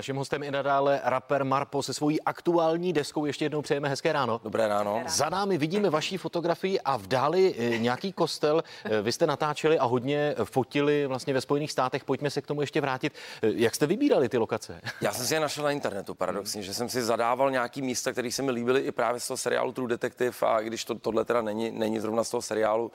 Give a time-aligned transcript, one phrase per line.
[0.00, 3.24] Naším hostem i nadále rapper Marpo se svojí aktuální deskou.
[3.26, 4.40] Ještě jednou přejeme hezké ráno.
[4.44, 5.02] Dobré ráno.
[5.08, 8.62] Za námi vidíme vaší fotografii a v dáli eh, nějaký kostel.
[8.84, 12.04] Eh, Vy jste natáčeli a hodně fotili vlastně ve Spojených státech.
[12.04, 13.12] Pojďme se k tomu ještě vrátit.
[13.42, 14.80] Eh, Jak jste vybírali ty lokace?
[15.00, 18.32] Já jsem si je našel na internetu, paradoxně, že jsem si zadával nějaký místa, které
[18.32, 21.42] se mi líbily i právě z toho seriálu True Detective a když to, tohle teda
[21.42, 22.92] není, není zrovna z toho seriálu,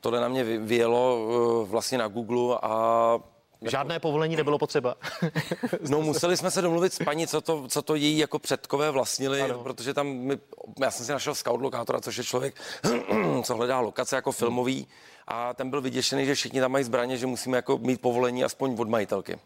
[0.00, 1.18] tohle na mě vy- vyjelo
[1.70, 3.18] vlastně na Google a
[3.62, 4.94] Žádné povolení nebylo potřeba.
[5.88, 9.42] No, museli jsme se domluvit s paní, co to, co to její jako předkové vlastnili,
[9.42, 9.62] Ano.
[9.62, 10.38] protože tam my,
[10.80, 12.54] já jsem si našel scout lokátora, což je člověk,
[13.42, 14.86] co hledá lokace jako filmový
[15.30, 18.76] a ten byl vyděšený, že všichni tam mají zbraně, že musíme jako mít povolení aspoň
[18.78, 19.38] od majitelky.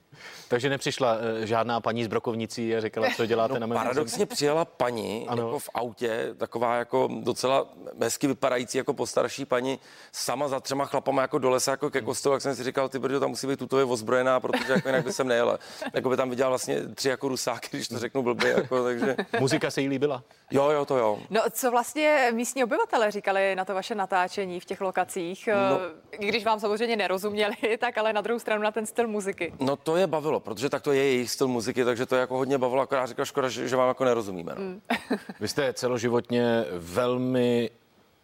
[0.49, 3.79] Takže nepřišla eh, žádná paní z Brokovnicí a řekla, co děláte na mém?
[3.79, 5.43] Paradoxně přijela paní Ano.
[5.43, 7.67] jako v autě, taková jako docela
[8.01, 9.79] hezky vypadající jako postarší paní,
[10.13, 12.99] sama za třema chlapama jako do lesa, jako ke kostelu, jak jsem si říkal, ty
[12.99, 15.59] brdo, tam musí být tutově ozbrojená, protože jako jinak by jsem nejela.
[15.95, 19.71] Jako by tam viděla vlastně tři jako rusáky, když to řeknu blbě, jako, takže Muzika
[19.71, 20.23] se jí líbila.
[20.51, 21.19] jo, jo, to jo.
[21.31, 25.49] No, co vlastně místní obyvatele říkali na to vaše natáčení v těch lokacích?
[25.79, 26.03] No.
[26.21, 29.53] I Když vám samozřejmě nerozuměli, tak ale na druhou stranu na ten styl muziky.
[29.61, 32.37] No to je bavilo, protože tak to je jejich styl muziky, takže to je jako
[32.37, 34.53] hodně bavilo, akorát říkal, škoda, že, že vám jako nerozumíme.
[34.59, 34.97] No.
[35.41, 37.71] Vy jste celoživotně velmi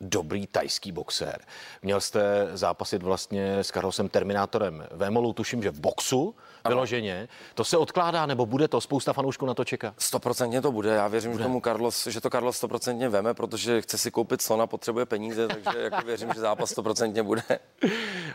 [0.01, 1.41] dobrý tajský boxér.
[1.83, 6.35] Měl jste zápasit vlastně s Karlosem Terminátorem Vémolou, tuším, že v boxu
[6.69, 7.29] vyloženě.
[7.55, 8.81] To se odkládá, nebo bude to?
[8.81, 9.95] Spousta fanoušků na to čeká.
[9.99, 10.91] Stoprocentně to bude.
[10.91, 14.67] Já věřím, že tomu Carlos, že to Carlos stoprocentně veme, protože chce si koupit slona,
[14.67, 17.43] potřebuje peníze, takže jako věřím, že zápas stoprocentně bude.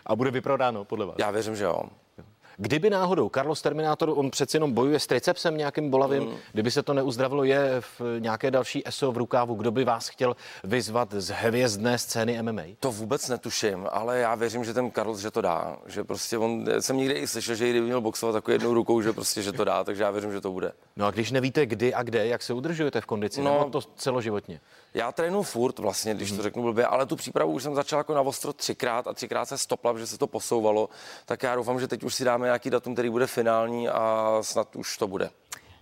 [0.06, 1.16] A bude vyprodáno, podle vás.
[1.20, 1.84] Já věřím, že jo.
[2.58, 6.36] Kdyby náhodou Carlos Terminátor, on přeci jenom bojuje s tricepsem nějakým bolavým, Mm.
[6.54, 10.36] kdyby se to neuzdravilo, je v nějaké další ESO v rukávu, kdo by vás chtěl
[10.64, 12.62] vyzvat z hvězdné scény MMA?
[12.80, 15.78] To vůbec netuším, ale já věřím, že ten Carlos, že to dá.
[15.86, 19.14] Že prostě on, jsem někde i slyšel, že kdyby měl boxovat takovou jednou rukou, že
[19.14, 20.72] prostě, že to dá, takže já věřím, že to bude.
[20.96, 23.70] No a když nevíte kdy a kde, jak se udržujete v kondici, No.
[23.72, 24.60] to celoživotně?
[24.94, 28.14] Já trénuji furt vlastně, když to řeknu blbě, ale tu přípravu už jsem začal jako
[28.14, 30.90] na ostro třikrát a třikrát se stopla, že se to posouvalo.
[31.26, 34.76] Tak já doufám, že teď už si dáme nějaký datum, který bude finální a snad
[34.76, 35.30] už to bude.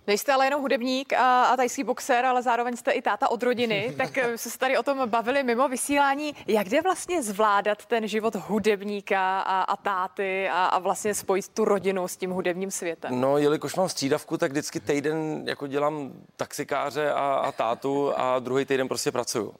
[0.06, 3.94] Nejste ale jenom hudebník a, a tajský boxer, ale zároveň jste i táta od rodiny,
[3.96, 6.34] tak eh, jsme se tady o tom bavili mimo vysílání.
[6.46, 11.64] Jak jde vlastně zvládat ten život hudebníka a, a táty a, a vlastně spojit tu
[11.64, 13.20] rodinu s tím hudebním světem?
[13.20, 18.64] No, jelikož mám střídavku, tak vždycky týden jako dělám taxikáře a, a tátu a druhý
[18.64, 19.54] týden prostě pracuju.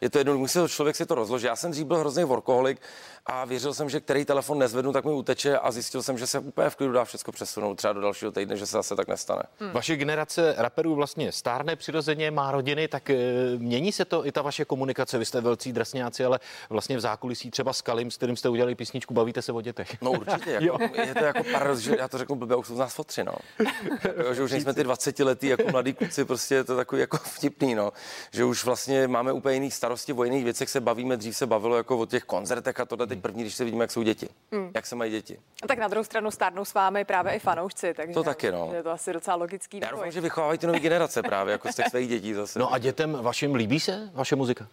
[0.00, 1.46] Je to jedno, musí to člověk si to rozložit.
[1.46, 2.80] Já jsem dřív byl hrozný workoholik
[3.26, 6.38] a věřil jsem, že který telefon nezvednu, tak mi uteče a zjistil jsem, že se
[6.38, 9.42] úplně v klidu dá všechno přesunout třeba do dalšího týdne, že se zase tak nestane.
[9.60, 9.70] Hmm.
[9.70, 13.16] Vaše generace raperů vlastně stárne přirozeně, má rodiny, tak e,
[13.58, 15.18] mění se to i ta vaše komunikace.
[15.18, 16.40] Vy jste velcí drsňáci, ale
[16.70, 20.02] vlastně v zákulisí třeba s Kalim, s kterým jste udělali písničku, bavíte se o dětech.
[20.02, 22.78] No určitě, jako, je to jako paradox, že já to řeknu blbě, už jsou z
[22.78, 23.34] nás fotři, no.
[24.16, 27.16] Jako, že už nejsme ty 20 letý jako mladý kluci, prostě je to takový jako
[27.16, 27.92] vtipný, no.
[28.30, 31.76] Že už vlastně máme úplně jiný starosti, o jiných věcech se bavíme, dřív se bavilo
[31.76, 34.28] jako o těch koncertech a tohle teď první, když se vidíme, jak jsou děti,
[34.74, 35.38] jak se mají děti.
[35.62, 38.70] A tak na druhou stranu stárnou s vámi právě i fanoušci, takže To taky, no.
[38.74, 41.74] je to asi docela logický Já doufám, že vychovávají ty nové generace právě, jako z
[41.74, 42.58] těch svých dětí zase.
[42.58, 44.66] No a dětem vašim líbí se vaše muzika?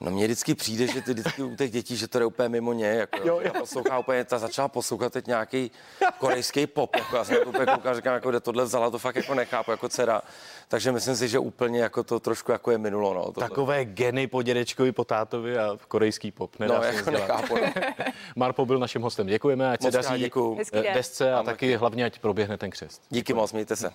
[0.00, 2.72] No mně vždycky přijde, že ty vždycky u těch dětí, že to je úplně mimo
[2.72, 2.86] ně.
[2.86, 3.52] Jako, jo, jo.
[3.58, 5.70] poslouchá úplně, ta začala poslouchat teď nějaký
[6.18, 6.96] korejský pop.
[6.96, 9.34] Jako, já jsem na to úplně koukal, říkám, jako, kde tohle vzala, to fakt jako
[9.34, 10.22] nechápu, jako dcera.
[10.68, 13.14] Takže myslím si, že úplně jako to trošku jako je minulo.
[13.14, 13.48] No, tohle.
[13.48, 16.58] Takové geny po dědečkovi, po tátovi a korejský pop.
[16.58, 17.54] Nedá no, se jako nechápu.
[17.56, 17.72] No.
[18.36, 19.26] Marpo byl naším hostem.
[19.26, 20.30] Děkujeme, ať se daří
[20.72, 21.76] eh, desce a taky taky.
[21.76, 23.02] hlavně, ať proběhne ten křest.
[23.10, 23.92] Díky moc, mějte se.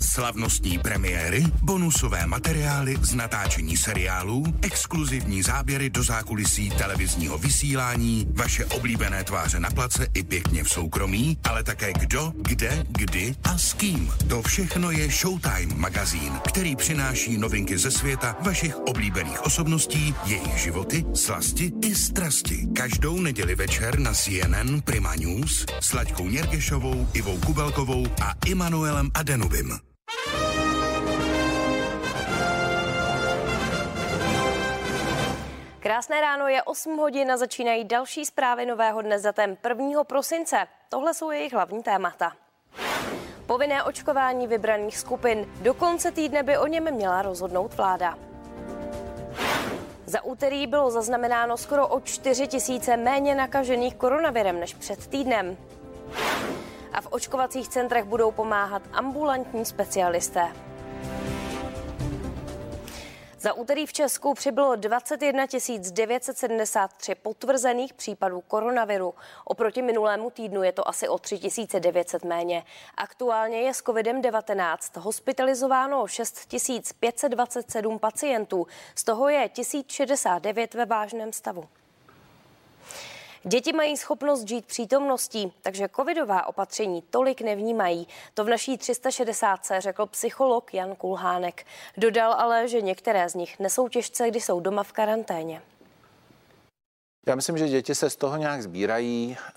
[0.00, 9.24] Slavnostní premiéry, bonusové materiály z natáčení seriálů, exkluzivní záběry do zákulisí televizního vysílání, vaše oblíbené
[9.24, 14.12] tváře na place i pěkně v soukromí, ale také kdo, kde, kdy a s kým.
[14.28, 21.04] To všechno je Showtime magazín, který přináší novinky ze světa vašich oblíbených osobností, jejich životy,
[21.14, 22.68] slasti i strasti.
[22.76, 29.85] Každou neděli večer na CNN Prima News s Laďkou Něrkešovou, Ivou Kubelkovou a Immanuelem Adenubim.
[35.86, 40.04] Krásné ráno je 8 hodin a začínají další zprávy nového dne za ten 1.
[40.04, 40.66] prosince.
[40.88, 42.32] Tohle jsou jejich hlavní témata.
[43.46, 45.46] Povinné očkování vybraných skupin.
[45.62, 48.18] Do konce týdne by o něm měla rozhodnout vláda.
[50.06, 55.56] Za úterý bylo zaznamenáno skoro o 4 tisíce méně nakažených koronavirem než před týdnem.
[56.96, 60.52] A v očkovacích centrech budou pomáhat ambulantní specialisté.
[63.38, 65.46] Za úterý v Česku přibylo 21
[65.90, 69.14] 973 potvrzených případů koronaviru.
[69.44, 71.40] Oproti minulému týdnu je to asi o 3
[71.80, 72.64] 900 méně.
[72.96, 76.48] Aktuálně je s COVID-19 hospitalizováno 6
[76.98, 81.68] 527 pacientů, z toho je 1069 ve vážném stavu.
[83.48, 88.08] Děti mají schopnost žít přítomností, takže covidová opatření tolik nevnímají.
[88.34, 91.64] To v naší 360 řekl psycholog Jan Kulhánek.
[91.96, 95.62] Dodal ale, že některé z nich nesou těžce, když jsou doma v karanténě.
[97.26, 99.52] Já myslím, že děti se z toho nějak sbírají, eh,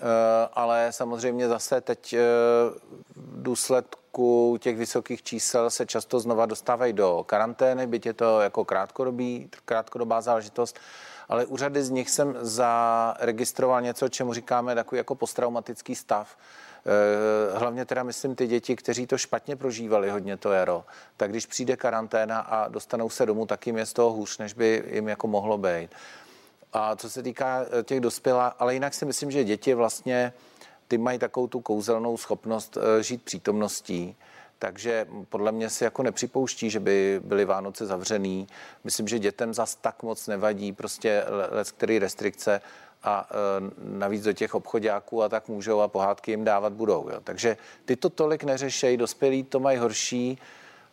[0.52, 2.18] ale samozřejmě zase teď eh,
[3.16, 8.64] v důsledku těch vysokých čísel se často znova dostávají do karantény, byť je to jako
[8.64, 10.78] krátkodobý, krátkodobá záležitost
[11.30, 16.36] ale u řady z nich jsem zaregistroval něco, čemu říkáme takový jako posttraumatický stav.
[16.86, 20.84] Eh, hlavně teda myslím ty děti, kteří to špatně prožívali hodně to jaro,
[21.16, 24.52] tak když přijde karanténa a dostanou se domů, tak jim je z toho hůř, než
[24.52, 25.90] by jim jako mohlo být.
[26.72, 30.32] A co se týká eh, těch dospělá, ale jinak si myslím, že děti vlastně
[30.88, 34.16] ty mají takovou tu kouzelnou schopnost eh, žít přítomností
[34.60, 38.46] takže podle mě si jako nepřipouští, že by byly Vánoce zavřený.
[38.84, 42.60] Myslím, že dětem zas tak moc nevadí prostě let, který restrikce
[43.02, 43.34] a e,
[43.98, 47.08] navíc do těch obchodáků a tak můžou a pohádky jim dávat budou.
[47.08, 47.20] Jo.
[47.24, 50.38] Takže ty to tolik neřešejí, dospělí to mají horší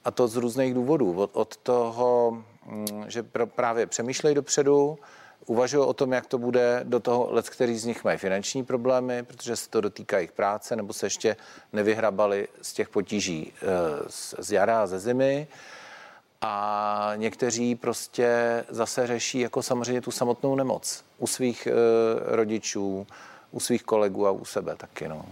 [0.06, 1.14] a to z různých důvodů.
[1.22, 5.00] Od, od toho, mm, že právě přemýšlejí dopředu,
[5.48, 9.24] uvažují o tom, jak to bude do toho let, který z nich mají finanční problémy,
[9.24, 11.36] protože se to dotýká jejich práce, nebo se ještě
[11.74, 13.66] nevyhrabali z těch potíží eh,
[14.40, 15.48] z, jara a ze zimy.
[16.42, 21.72] A někteří prostě zase řeší jako samozřejmě tu samotnou nemoc u svých e,
[22.36, 23.08] rodičů,
[23.52, 25.08] u svých kolegů a u sebe taky.
[25.08, 25.26] No.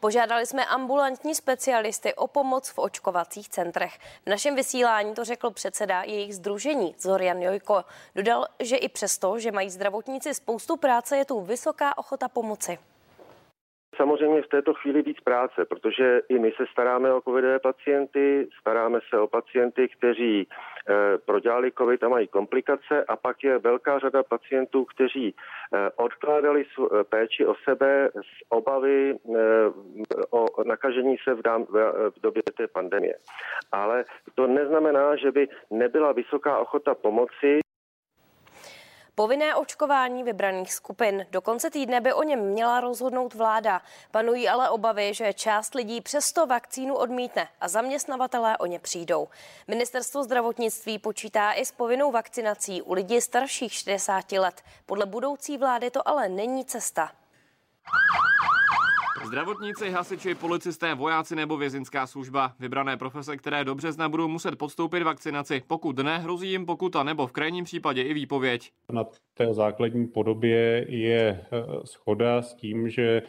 [0.00, 3.98] Požádali jsme ambulantní specialisty o pomoc v očkovacích centrech.
[4.26, 7.84] V našem vysílání to řekl předseda jejich združení Zorian Jojko.
[8.14, 12.78] Dodal, že i přesto, že mají zdravotníci spoustu práce, je tu vysoká ochota pomoci
[13.96, 18.98] samozřejmě v této chvíli víc práce, protože i my se staráme o covidové pacienty, staráme
[19.10, 24.22] se o pacienty, kteří eh, prodělali covid a mají komplikace a pak je velká řada
[24.22, 29.18] pacientů, kteří eh, odkládali eh, péči o sebe z obavy
[30.30, 31.64] o nakažení se v, dám,
[32.16, 33.14] v době té pandemie.
[33.72, 37.60] Ale to neznamená, že by nebyla vysoká ochota pomoci.
[39.18, 41.26] Povinné očkování vybraných skupin.
[41.30, 43.82] Do konce týdne by o něm měla rozhodnout vláda.
[44.10, 49.28] Panují ale obavy, že část lidí přesto vakcínu odmítne a zaměstnavatelé o ně přijdou.
[49.68, 54.62] Ministerstvo zdravotnictví počítá i s povinnou vakcinací u lidí starších 60 let.
[54.86, 57.10] Podle budoucí vlády to ale není cesta.
[59.26, 62.54] Zdravotníci, hasiči, policisté, vojáci nebo vězinská služba.
[62.58, 65.62] Vybrané profese, které do března budou muset podstoupit vakcinaci.
[65.66, 68.72] Pokud ne, hrozí jim pokuta nebo v krajním případě i výpověď.
[68.92, 69.04] Na
[69.34, 71.46] té základní podobě je eh,
[71.84, 73.22] schoda s tím, že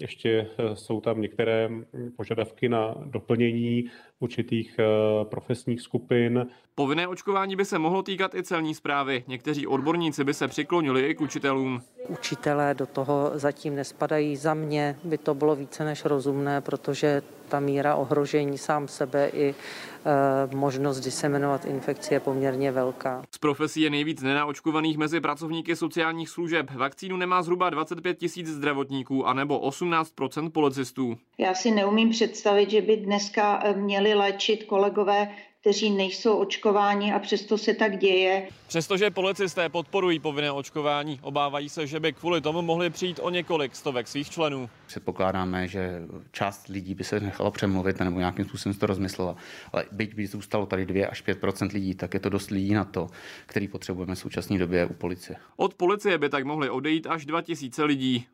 [0.00, 1.70] ještě eh, jsou tam některé
[2.16, 3.84] požadavky na doplnění
[4.20, 4.84] určitých eh,
[5.24, 6.46] profesních skupin.
[6.74, 9.24] Povinné očkování by se mohlo týkat i celní zprávy.
[9.26, 11.80] Někteří odborníci by se přiklonili i k učitelům.
[12.08, 14.36] Učitelé do toho zatím nespadají.
[14.36, 17.22] Za mě by to bylo více než rozumné, protože
[17.52, 23.22] ta míra ohrožení sám sebe i e, možnost diseminovat infekci je poměrně velká.
[23.34, 26.70] Z profesí je nejvíc nenaočkovaných mezi pracovníky sociálních služeb.
[26.70, 31.16] Vakcínu nemá zhruba 25 tisíc zdravotníků anebo 18% policistů.
[31.38, 35.28] Já si neumím představit, že by dneska eh, měli léčit kolegové
[35.62, 38.48] kteří nejsou očkováni a přesto se tak děje.
[38.66, 43.76] Přestože policisté podporují povinné očkování, obávají se, že by kvůli tomu mohli přijít o několik
[43.76, 44.70] stovek svých členů.
[44.86, 46.02] Předpokládáme, že
[46.32, 49.36] část lidí by se nechala přemluvit nebo nějakým způsobem to rozmyslela.
[49.72, 52.84] Ale byť by zůstalo tady 2 až 5% lidí, tak je to dost lidí na
[52.84, 53.08] to,
[53.46, 55.36] který potřebujeme v současné době u policie.
[55.56, 58.26] Od policie by tak mohli odejít až 2000 lidí.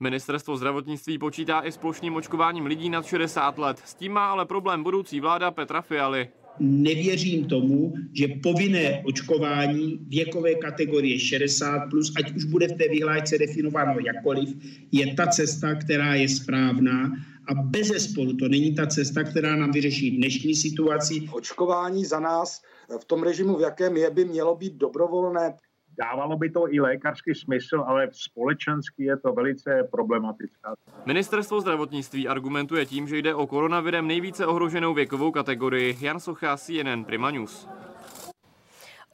[0.00, 3.78] Ministerstvo zdravotnictví počítá i s plošným očkováním lidí nad 60 let.
[3.84, 6.28] S tím má ale problém budoucí vláda Petra Fialy.
[6.60, 13.38] Nevěřím tomu, že povinné očkování věkové kategorie 60 plus, ať už bude v té vyhlášce
[13.38, 14.48] definováno jakkoliv,
[14.92, 17.12] je ta cesta, která je správná
[17.48, 21.28] a bez zesporu to není ta cesta, která nám vyřeší dnešní situaci.
[21.32, 22.62] Očkování za nás
[23.00, 25.54] v tom režimu, v jakém je, by mělo být dobrovolné.
[25.98, 30.74] Dávalo by to i lékařský smysl, ale společensky je to velice problematická.
[31.06, 35.96] Ministerstvo zdravotnictví argumentuje tím, že jde o koronavirem nejvíce ohroženou věkovou kategorii.
[36.00, 37.68] Jan Socha, CNN Prima News.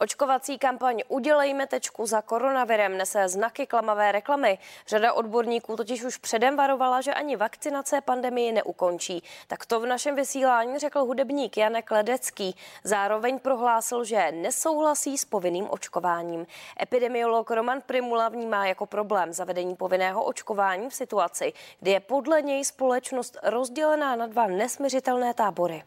[0.02, 4.58] Očkovací kampaň Udělejme tečku za koronavirem nese znaky klamavé reklamy.
[4.86, 9.22] Řada odborníků totiž už předem varovala, že ani vakcinace pandemii neukončí.
[9.46, 12.56] Tak to v našem vysílání řekl hudebník Janek Ledecký.
[12.84, 16.46] Zároveň prohlásil, že nesouhlasí s povinným očkováním.
[16.82, 22.64] Epidemiolog Roman Primula vnímá jako problém zavedení povinného očkování v situaci, kdy je podle něj
[22.64, 25.82] společnost rozdělená na dva nesměřitelné tábory.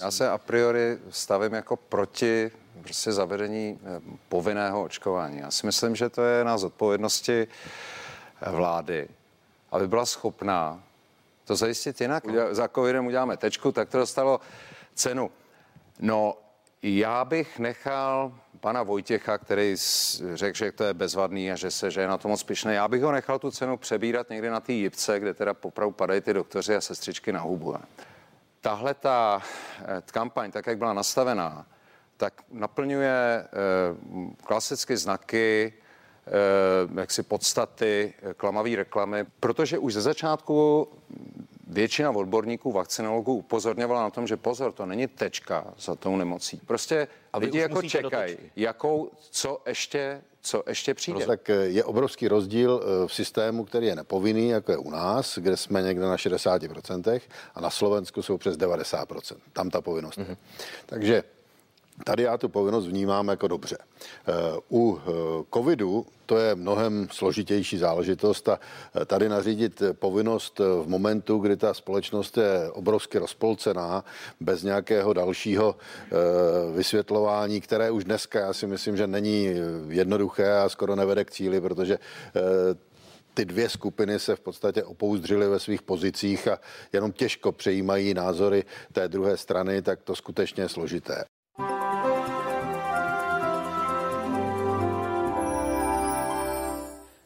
[0.00, 2.50] Já se a priori stavím jako proti
[2.86, 5.38] prostě zavedení eh, povinného očkování.
[5.38, 7.46] Já si myslím, že to je na zodpovědnosti
[8.42, 9.08] eh, vlády,
[9.70, 10.82] aby byla schopná
[11.44, 12.24] to zajistit jinak.
[12.50, 14.40] Za covidem uděláme tečku, tak to dostalo
[14.94, 15.30] cenu.
[16.00, 16.34] No,
[16.82, 19.74] já bych nechal pana Vojtěcha, který
[20.34, 22.74] řekl, že to je bezvadný a že se, že je na to moc pišné.
[22.74, 26.20] Já bych ho nechal tu cenu přebírat někde na té jipce, kde teda popravu padají
[26.20, 27.74] ty doktoři a sestřičky na hubu.
[28.60, 29.42] Tahle ta
[29.80, 31.66] eh, kampaň, tak jak byla nastavená,
[32.16, 33.46] tak naplňuje eh,
[34.44, 40.88] klasické znaky eh, jaksi podstaty klamavé reklamy, protože už ze začátku
[41.66, 46.60] většina odborníků, vakcinologů upozorňovala na tom, že pozor, to není tečka za tou nemocí.
[46.66, 51.20] Prostě a lidi jako čekají, jakou, co ještě co ještě přijde.
[51.20, 55.56] No, tak je obrovský rozdíl v systému, který je nepovinný, jako je u nás, kde
[55.56, 57.20] jsme někde na 60%
[57.54, 59.36] a na Slovensku jsou přes 90%.
[59.52, 60.36] Tam ta povinnost mm-hmm.
[60.86, 61.22] Takže
[62.04, 63.78] Tady já tu povinnost vnímám jako dobře.
[63.80, 64.32] Eh,
[64.70, 65.10] u eh,
[65.54, 68.60] covidu to je mnohem složitější záležitost a
[69.00, 74.04] eh, tady nařídit povinnost v momentu, kdy ta společnost je obrovsky rozpolcená,
[74.40, 75.76] bez nějakého dalšího
[76.74, 79.48] vysvětlování, které už dneska já si myslím, že není
[79.88, 81.98] jednoduché a skoro nevede k cíli, protože
[83.34, 86.58] ty dvě skupiny se v podstatě opouzdřily ve svých pozicích a
[86.92, 91.24] jenom těžko přejímají názory té druhé strany, tak to skutečně je složité.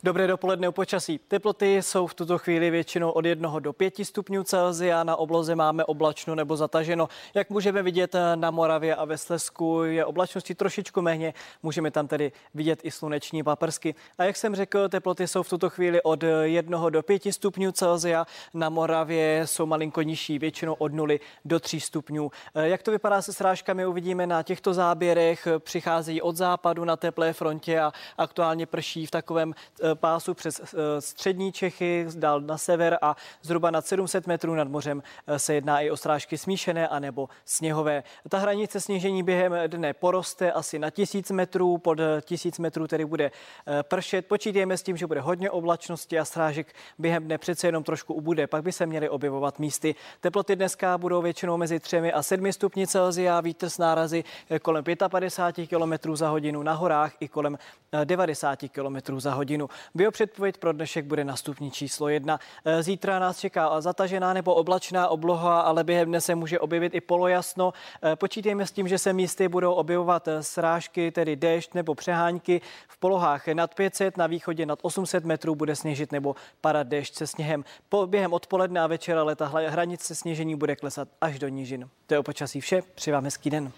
[0.02, 1.20] Dobré dopoledne o počasí.
[1.28, 5.04] Teploty jsou v tuto chvíli většinou od 1 do 5 stupňů Celsia.
[5.04, 7.08] Na obloze máme oblačno nebo zataženo.
[7.34, 11.34] Jak můžeme vidět na Moravě a ve Slesku je oblačnosti trošičku méně.
[11.62, 13.94] Můžeme tam tedy vidět i sluneční paprsky.
[14.18, 18.26] A jak jsem řekl, teploty jsou v tuto chvíli od 1 do 5 stupňů Celsia.
[18.54, 21.14] Na Moravě jsou malinko nižší, většinou od 0
[21.44, 22.30] do 3 stupňů.
[22.54, 25.48] Jak to vypadá se srážkami, uvidíme na těchto záběrech.
[25.58, 29.54] Přicházejí od západu na teplé frontě a aktuálně prší v takovém
[29.94, 35.02] pásu přes eh, střední Čechy, dál na sever a zhruba nad 700 metrů nad mořem
[35.26, 38.02] eh, se jedná i o strážky smíšené anebo sněhové.
[38.28, 43.30] Ta hranice sněžení během dne poroste asi na 1000 metrů, pod 1000 metrů tedy bude
[43.66, 44.26] eh, pršet.
[44.26, 48.46] Počítejme s tím, že bude hodně oblačnosti a strážek během dne přece jenom trošku ubude,
[48.46, 49.94] pak by se měly objevovat místy.
[50.20, 54.24] Teploty dneska budou většinou mezi 3 a 7 stupni Celsia, vítr s nárazy
[54.62, 57.58] kolem 55 km za hodinu na horách i kolem
[58.04, 59.68] 90 km za hodinu.
[59.94, 62.40] Biopředpověď pro dnešek bude na stupni číslo jedna.
[62.64, 67.00] E, zítra nás čeká zatažená nebo oblačná obloha, ale během dne se může objevit i
[67.00, 67.72] polojasno.
[68.12, 72.60] E, počítejme s tím, že se místy budou objevovat srážky, tedy déšť nebo přehánky.
[72.88, 77.26] V polohách nad 500, na východě nad 800 metrů bude sněžit nebo padat déšť se
[77.26, 77.64] sněhem.
[77.88, 81.88] Po, během odpoledne a večera leta hranice sněžení bude klesat až do nížin.
[82.06, 82.82] To je o počasí vše.
[82.94, 83.72] Přeji vám hezký den.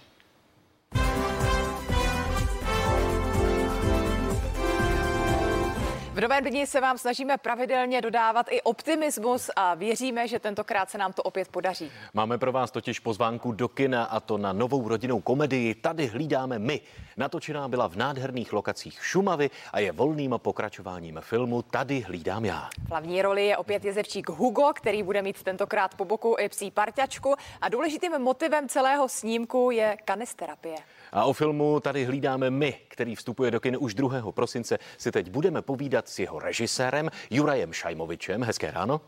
[6.12, 10.98] V novém dni se vám snažíme pravidelně dodávat i optimismus a věříme, že tentokrát se
[10.98, 11.90] nám to opět podaří.
[12.14, 16.58] Máme pro vás totiž pozvánku do kina a to na novou rodinnou komedii Tady hlídáme
[16.58, 16.80] my.
[17.16, 22.68] Natočená byla v nádherných lokacích Šumavy a je volným pokračováním filmu Tady hlídám já.
[22.86, 26.70] V hlavní roli je opět jezevčík Hugo, který bude mít tentokrát po boku i psí
[26.70, 30.76] parťačku a důležitým motivem celého snímku je kanisterapie.
[31.12, 34.32] A o filmu tady hlídáme my, který vstupuje do kin už 2.
[34.32, 38.42] prosince, si teď budeme povídat s jeho režisérem Jurajem Šajmovičem.
[38.42, 39.00] Hezké ráno.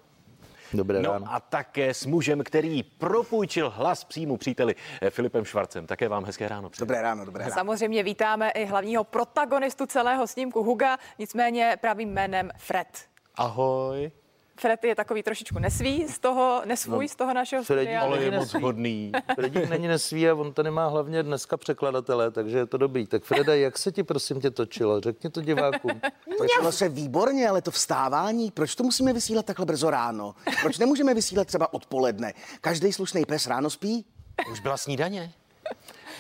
[0.73, 1.27] Dobré no ráno.
[1.29, 5.87] a také s mužem, který propůjčil hlas přímo příteli eh, Filipem Švarcem.
[5.87, 6.71] Také vám hezké ráno.
[6.71, 6.87] Přijde.
[6.87, 7.55] Dobré ráno, dobré ráno.
[7.55, 13.05] Samozřejmě vítáme i hlavního protagonistu celého snímku Huga, nicméně pravým jménem Fred.
[13.35, 14.11] Ahoj.
[14.57, 18.01] Fred je takový trošičku nesvý z toho, nesvůj no, z toho našeho studia.
[18.01, 19.13] Ale je moc hodný.
[19.35, 23.07] Fredík není nesvý a on tady má hlavně dneska překladatele, takže je to dobrý.
[23.07, 25.01] Tak Freda, jak se ti prosím tě točilo?
[25.01, 26.01] Řekni to divákům.
[26.39, 30.35] Točilo se výborně, ale to vstávání, proč to musíme vysílat takhle brzo ráno?
[30.63, 32.33] Proč nemůžeme vysílat třeba odpoledne?
[32.61, 34.05] Každý slušný pes ráno spí?
[34.53, 35.33] Už byla snídaně.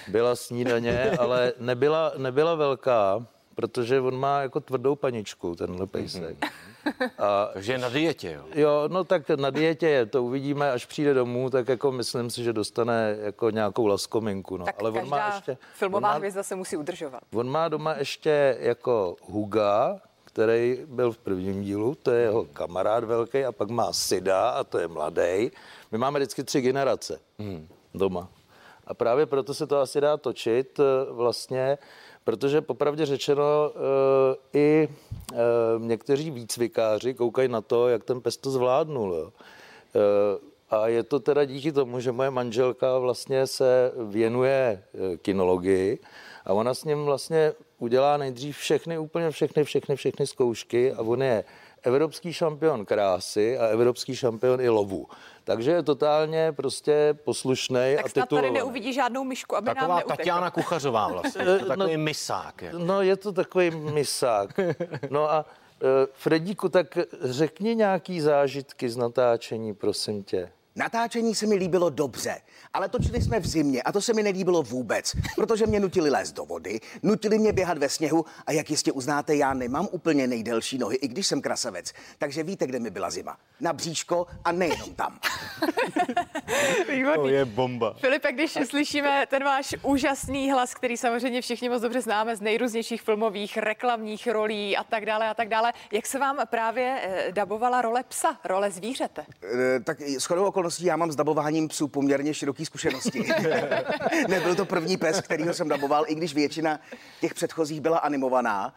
[0.09, 6.39] Byla snídaně, ale nebyla, nebyla velká, protože on má jako tvrdou paničku, tenhle pejsek.
[6.41, 6.74] Mm-hmm.
[7.19, 8.45] A, Takže je na dietě, jo?
[8.55, 12.45] Jo, no tak na dietě je, to uvidíme, až přijde domů, tak jako myslím si,
[12.45, 14.57] že dostane jako nějakou laskominku.
[14.57, 14.65] No.
[14.65, 17.23] Tak Ale on má ještě, filmová on má, hvězda se musí udržovat.
[17.35, 23.05] on má doma ještě jako Huga, který byl v prvním dílu, to je jeho kamarád
[23.05, 25.51] velký, a pak má Sida, a to je mladý.
[25.93, 27.69] My máme vždycky tři generace hmm.
[27.95, 28.29] doma.
[28.87, 31.79] A právě proto se to asi dá točit eh, vlastně,
[32.25, 35.37] protože popravdě řečeno eh, i eh,
[35.79, 39.15] někteří výcvikáři koukají na to, jak ten pes to zvládnul.
[39.15, 39.33] Jo.
[40.71, 44.83] A je to teda díky tomu, že moje manželka vlastně se věnuje
[45.23, 45.99] kinologii
[46.45, 51.23] a ona s ním vlastně udělá nejdřív všechny, úplně všechny, všechny, všechny zkoušky a on
[51.23, 51.45] je
[51.85, 55.07] evropský šampion krásy a evropský šampion i lovu.
[55.45, 59.97] Takže je totálně prostě poslušný a Tak snad tady neuvidí žádnou myšku, aby nám Taková
[59.97, 60.17] neutekla.
[60.17, 61.45] Tatiana Kuchařová vlastně.
[61.45, 62.63] Je to takový misák.
[62.63, 62.71] je.
[62.73, 64.61] No je to takový misák.
[65.11, 65.45] No a
[65.83, 70.53] e, Fredíku, tak řekni nějaký zážitky z natáčení, prosím tě.
[70.77, 72.41] Natáčení se mi líbilo dobře,
[72.73, 76.35] ale točili jsme v zimě a to se mi nelíbilo vůbec, protože mě nutili lézt
[76.35, 80.79] do vody, nutili mě běhat ve sněhu a jak jistě uznáte, já nemám úplně nejdelší
[80.79, 81.93] nohy, i když jsem krasavec.
[82.19, 83.37] Takže víte, kde mi byla zima.
[83.61, 85.19] Na bříško a nejenom tam.
[86.89, 87.23] Výborný.
[87.23, 87.95] To je bomba.
[88.01, 93.03] Filipe, když slyšíme ten váš úžasný hlas, který samozřejmě všichni moc dobře známe z nejrůznějších
[93.03, 97.83] filmových, reklamních rolí a tak dále a tak dále, jak se vám právě eh, dabovala
[97.83, 99.27] role psa, role zvířete?
[99.77, 103.25] E, tak shodou okolností já mám s dabováním psů poměrně široký zkušenosti.
[104.29, 106.81] Nebyl to první pes, kterýho jsem daboval, i když většina
[107.21, 108.75] těch předchozích byla animovaná.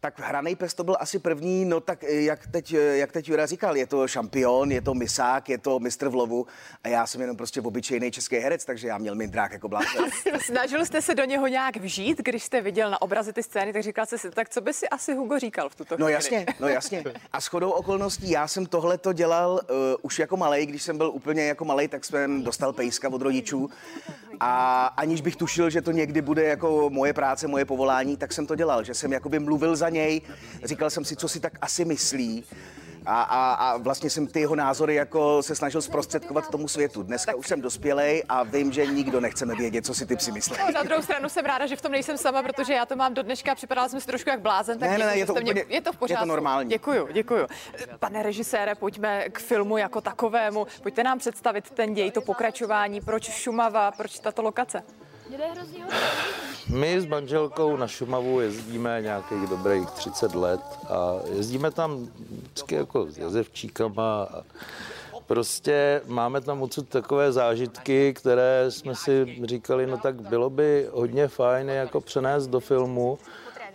[0.00, 3.28] Tak hraný pes to byl asi první, no tak eh, jak teď, eh, jak teď
[3.28, 6.46] Jura říkal, je to šampion, je to misák, je to mistr v lovu
[6.84, 10.04] a já jsem jenom prostě obyčejný český herec, takže já měl mindrák jako blázen.
[10.44, 13.82] Snažil jste se do něho nějak vžít, když jste viděl na obrazi ty scény, tak
[13.82, 16.12] říkal jste si, tak co by si asi Hugo říkal v tuto No chvíli?
[16.12, 17.04] jasně, no jasně.
[17.32, 21.10] A shodou okolností já jsem tohle to dělal uh, už jako malej, když jsem byl
[21.10, 23.70] úplně jako malej, tak jsem dostal pejska od rodičů
[24.40, 28.46] a aniž bych tušil, že to někdy bude jako moje práce, moje povolání, tak jsem
[28.46, 30.20] to dělal, že jsem jakoby mluvil za něj,
[30.64, 32.44] říkal jsem si, co si tak asi myslí.
[33.08, 37.02] A, a, a vlastně jsem ty jeho názory jako se snažil zprostředkovat tomu světu.
[37.02, 40.56] Dneska už jsem dospělej a vím, že nikdo nechceme vědět, co si ty psi myslí.
[40.60, 43.14] No, na druhou stranu jsem ráda, že v tom nejsem sama, protože já to mám
[43.14, 44.78] do dneška, připadala jsem si trošku jak blázen.
[44.78, 46.24] Tak Ne, ne, ne, je to jste mě, úplně- je to v je to pořádku.
[46.24, 46.70] normální.
[46.70, 47.46] Děkuju, děkuju.
[47.98, 50.66] Pane režisére, pojďme k filmu jako takovému.
[50.82, 54.82] Pojďte nám představit ten děj, to pokračování, proč Šumava, proč tato lokace.
[56.68, 63.06] My s manželkou na Šumavu jezdíme nějakých dobrých 30 let a jezdíme tam vždycky jako
[63.10, 64.42] s jezevčíkama a
[65.26, 71.28] prostě máme tam odsud takové zážitky, které jsme si říkali, no tak bylo by hodně
[71.28, 73.18] fajn jako přenést do filmu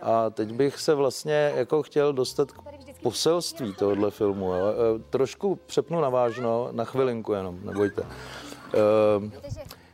[0.01, 2.61] a teď bych se vlastně jako chtěl dostat k
[3.03, 4.53] poselství tohohle filmu.
[4.53, 4.65] Jo.
[4.67, 8.03] E, Trošku přepnu na vážno, na chvilinku jenom, nebojte.
[8.73, 9.31] Ehm,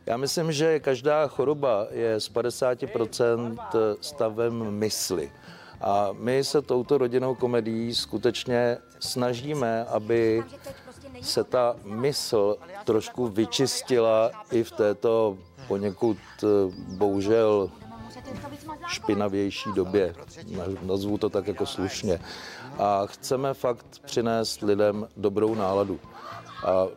[0.07, 3.57] já myslím, že každá choroba je z 50%
[4.01, 5.31] stavem mysli.
[5.81, 10.43] A my se touto rodinnou komedií skutečně snažíme, aby
[11.21, 16.47] se ta mysl trošku vyčistila i v této poněkud eh,
[16.97, 17.71] bohužel
[18.87, 20.15] špinavější době.
[20.81, 22.19] Nazvu to tak jako slušně.
[22.79, 25.99] A chceme fakt přinést lidem dobrou náladu.
[26.65, 26.87] A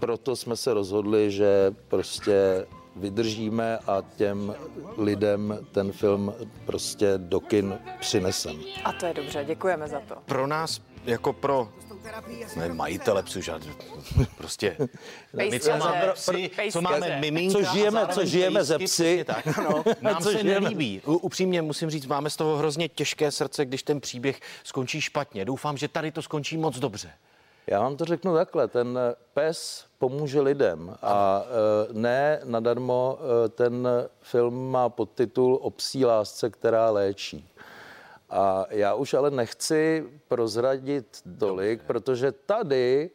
[0.00, 4.54] proto jsme se rozhodli, že prostě vydržíme a těm
[4.98, 6.34] lidem ten film
[6.66, 8.60] prostě do kin přinesem.
[8.84, 10.14] A to je dobře, děkujeme za to.
[10.26, 11.68] Pro nás, jako pro
[12.56, 13.70] ne, majitele psů, žádný,
[14.36, 14.76] prostě
[15.50, 19.24] my, co máme psy, co máme miminka Co žijeme- co žijeme ze psy.
[19.26, 19.58] Tak.
[19.58, 20.60] Ano, nám Co se žijeme.
[20.60, 21.00] nelíbí.
[21.06, 25.44] U- Upřímně musím říct, máme z toho hrozně těžké srdce, když ten příběh skončí špatně.
[25.44, 27.10] Doufám, že tady to skončí moc dobře.
[27.68, 28.98] Já vám to řeknu takhle, ten
[29.34, 33.88] pes pomůže lidem a eh, ne nadarmo eh, ten
[34.20, 37.48] film má podtitul O psí lásce, která léčí.
[38.30, 43.10] A já už ale nechci prozradit tolik, protože tady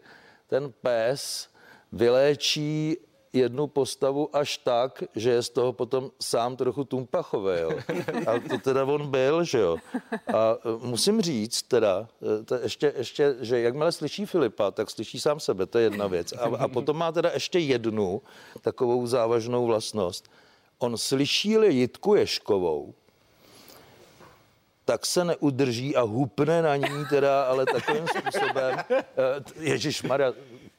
[0.47, 1.47] ten pes
[1.91, 2.97] vyléčí
[3.33, 7.71] jednu postavu až tak, že je z toho potom sám trochu tumpachové, jo.
[8.27, 9.77] A to teda on byl, že jo.
[10.33, 12.07] A e, musím říct teda,
[12.41, 16.07] e, to ještě, ještě, že jakmile slyší Filipa, tak slyší sám sebe, to je jedna
[16.07, 16.33] věc.
[16.33, 18.21] A, a potom má teda ještě jednu
[18.61, 20.31] takovou závažnou vlastnost.
[20.79, 22.93] On slyší-li Jitku Ješkovou,
[24.85, 28.77] tak se neudrží a hupne na ní teda, ale takovým způsobem.
[29.59, 30.33] Ježíš Maria,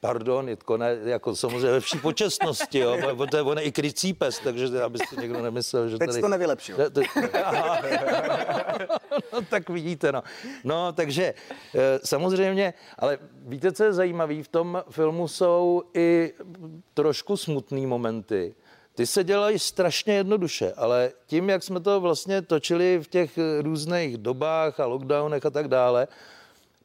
[0.05, 2.97] Pardon, Jitko, ne, jako samozřejmě ve vší počestnosti, jo.
[3.17, 6.09] On, to je, on je i krycí pes, takže aby si někdo nemyslel, že Teď
[6.09, 6.21] tady...
[6.21, 6.77] to nevylepšil.
[6.79, 7.07] Ne, teď-
[7.45, 7.83] Aha.
[9.33, 10.23] no, tak vidíte, no.
[10.65, 11.35] No, takže
[11.75, 14.43] eh, samozřejmě, ale víte, co je zajímavé?
[14.43, 16.33] V tom filmu jsou i
[16.95, 18.55] trošku smutný momenty.
[18.95, 24.17] Ty se dělají strašně jednoduše, ale tím, jak jsme to vlastně točili v těch různých
[24.19, 26.09] dobách a lockdownech a tak dále,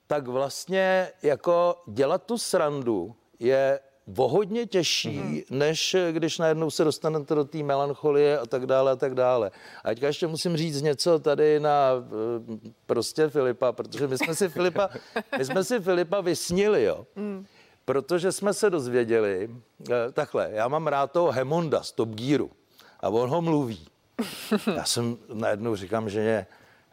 [0.07, 3.79] tak vlastně jako dělat tu srandu je
[4.17, 5.41] o hodně těžší, mm.
[5.49, 9.51] než když najednou se dostanete do té melancholie a tak dále a tak dále.
[9.83, 14.49] A teďka ještě musím říct něco tady na eh, prostě Filipa, protože my jsme si
[14.49, 14.89] Filipa,
[15.37, 17.05] my jsme si Filipa vysnili, jo.
[17.15, 17.45] Mm.
[17.85, 19.49] Protože jsme se dozvěděli,
[19.89, 22.51] eh, takhle, já mám rád toho Hemonda z Top Gearu
[22.99, 23.87] a on ho mluví.
[24.75, 26.45] Já jsem najednou říkám, že je,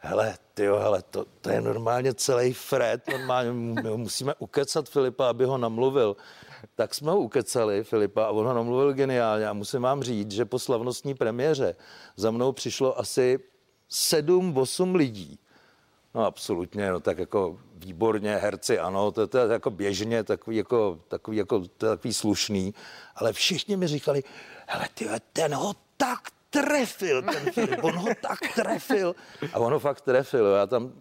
[0.05, 5.29] hele, tyjo, hele, to, to je normálně celý Fred, normálně my ho musíme ukecat Filipa,
[5.29, 6.15] aby ho namluvil.
[6.75, 10.45] Tak jsme ho ukecali, Filipa, a on ho namluvil geniálně a musím vám říct, že
[10.45, 11.75] po slavnostní premiéře
[12.15, 13.39] za mnou přišlo asi
[13.89, 15.39] sedm, osm lidí.
[16.15, 20.99] No absolutně, no tak jako výborně, herci, ano, to, to je jako běžně, takový jako,
[21.07, 22.73] takový jako, to je takový slušný,
[23.15, 24.23] ale všichni mi říkali,
[24.67, 26.19] hele ty, ten ho tak
[26.55, 29.15] trefil, ten Filip, on ho tak trefil.
[29.53, 30.91] A on ho fakt trefil, já tam,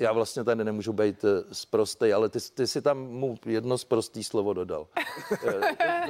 [0.00, 4.52] já vlastně tady nemůžu být zprostej, ale ty, ty si tam mu jedno zprostý slovo
[4.52, 4.86] dodal.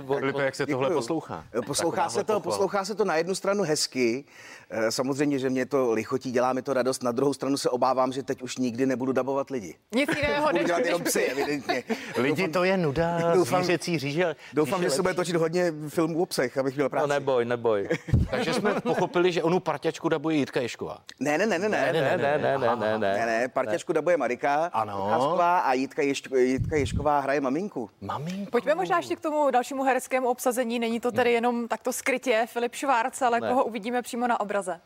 [0.06, 0.98] Filipe, jak se tohle Děkuju.
[0.98, 1.44] poslouchá?
[1.66, 4.24] Poslouchá se, to, poslouchá se to na jednu stranu hezky,
[4.72, 8.12] Eh, samozřejmě, že mě to lichotí, dělá mi to radost, na druhou stranu se obávám,
[8.12, 9.74] že teď už nikdy nebudu dabovat lidi.
[9.94, 11.84] Nic jiného Budu než dělat jenom psy, evidentně.
[12.16, 14.36] Lidi, to je nuda, Doufám- zvířecí říže.
[14.54, 17.08] Doufám, že se bude točit hodně filmů o psech, abych měl práci.
[17.08, 17.88] No neboj, neboj.
[18.30, 20.98] Takže jsme pochopili, že onu parťačku dabuje Jitka Ješková.
[21.20, 23.26] Ne, ne, ne, ne, ne, Ne, ne, ne, ne, ne, ne, ne, ne.
[23.26, 23.48] ne,
[23.80, 24.92] parťačku dabuje Marika Ano.
[24.96, 27.90] Procházková a Jitka, Ješť, Jitka Ješková hraje maminku.
[28.00, 28.50] Maminku.
[28.50, 30.78] Pojďme možná ještě k tomu dalšímu hereckému obsazení.
[30.78, 33.48] Není to tedy jenom takto skrytě Filip Švárc, ale Ne.
[33.48, 34.80] koho uvidíme přímo na obraze.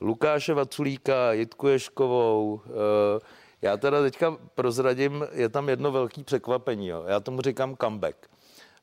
[0.00, 2.60] Lukáše Vaculíka, Jitku Ješkovou.
[2.66, 3.20] eh,
[3.62, 6.88] Já teda teďka prozradím, je tam jedno velký překvapení.
[6.88, 7.04] Jo.
[7.06, 8.16] Já tomu říkám comeback.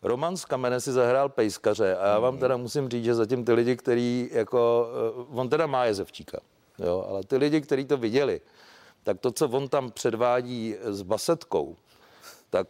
[0.03, 3.53] Roman z Kamene si zahrál pejskaře a já vám teda musím říct, že zatím ty
[3.53, 4.87] lidi, který jako,
[5.19, 6.39] eh, on teda má jezevčíka,
[6.79, 8.41] jo, ale ty lidi, kteří to viděli,
[9.03, 11.77] tak to, co on tam předvádí s basetkou,
[12.49, 12.67] tak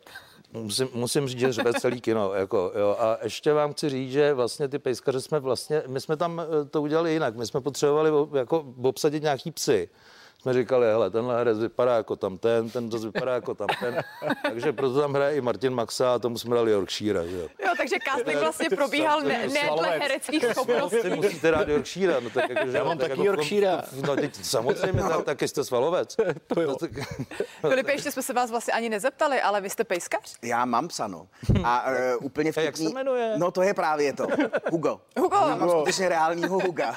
[0.54, 2.34] musím, musím říct, že řve celý kino.
[2.34, 2.96] Jako, jo.
[3.00, 6.66] A ještě vám chci říct, že vlastně ty pejskaře jsme vlastně, my jsme tam eh,
[6.66, 7.36] to udělali jinak.
[7.36, 9.90] My jsme potřebovali jako obsadit nějaký psy.
[10.42, 14.02] Jsme říkali, hele, tenhle herec vypadá jako tam ten, ten zase vypadá jako tam ten.
[14.44, 17.28] Takže proto tam hraje i Martin Maxa a tomu jsme dali Yorkshire.
[17.28, 17.38] Že?
[17.38, 17.48] jo.
[17.66, 21.10] Jo, takže casting vlastně probíhal ne, ne dle hereckých Ty schopností.
[21.16, 22.22] musíte rád Yorkshire.
[22.22, 23.78] No, tak jako, že- Já mám tak taky jako, Yorkshire.
[24.08, 26.16] No, teď, samozřejmě, tak, taky jste svalovec.
[26.48, 26.68] To jo.
[26.70, 26.92] No, tak,
[27.62, 30.36] Filipe, ještě jsme se vás vlastně ani nezeptali, ale vy jste pejskař?
[30.42, 31.28] Já mám psano.
[31.64, 32.66] A uh, úplně vtipný...
[32.66, 33.34] jak se jmenuje?
[33.38, 34.28] No to je právě to.
[34.72, 35.02] Hugo.
[35.20, 35.36] Hugo.
[35.36, 36.96] Já mám skutečně reálního Huga,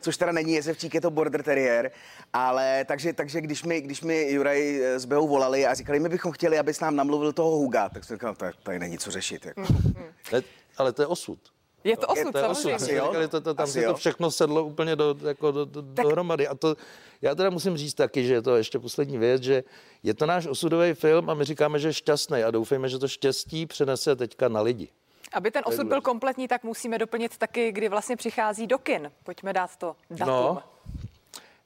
[0.00, 1.90] což teda není jezevčík, je to border terrier.
[2.32, 6.08] Ale takže, takže když, mi, když mi Juraj eh, s Beou volali a říkali, my
[6.08, 9.46] bychom chtěli, abys nám namluvil toho Huga, tak jsem říkal, tak tady není co řešit.
[9.46, 9.62] Jako.
[10.32, 10.42] ne,
[10.76, 11.38] ale to je osud.
[11.84, 12.62] Je to osud, to je osud.
[12.62, 12.74] samozřejmě.
[12.74, 13.06] Asi jo.
[13.06, 16.48] Říkali, to, to, tam Asi se to všechno sedlo úplně do, jako do, do, dohromady.
[16.48, 16.76] A to,
[17.22, 19.64] já teda musím říct taky, že je to ještě poslední věc, že
[20.02, 23.08] je to náš osudový film a my říkáme, že je šťastný a doufejme, že to
[23.08, 24.88] štěstí přenese teďka na lidi.
[25.32, 29.12] Aby ten osud byl kompletní, tak musíme doplnit taky, kdy vlastně přichází do kin.
[29.24, 30.26] Pojďme dát to datum.
[30.26, 30.62] No,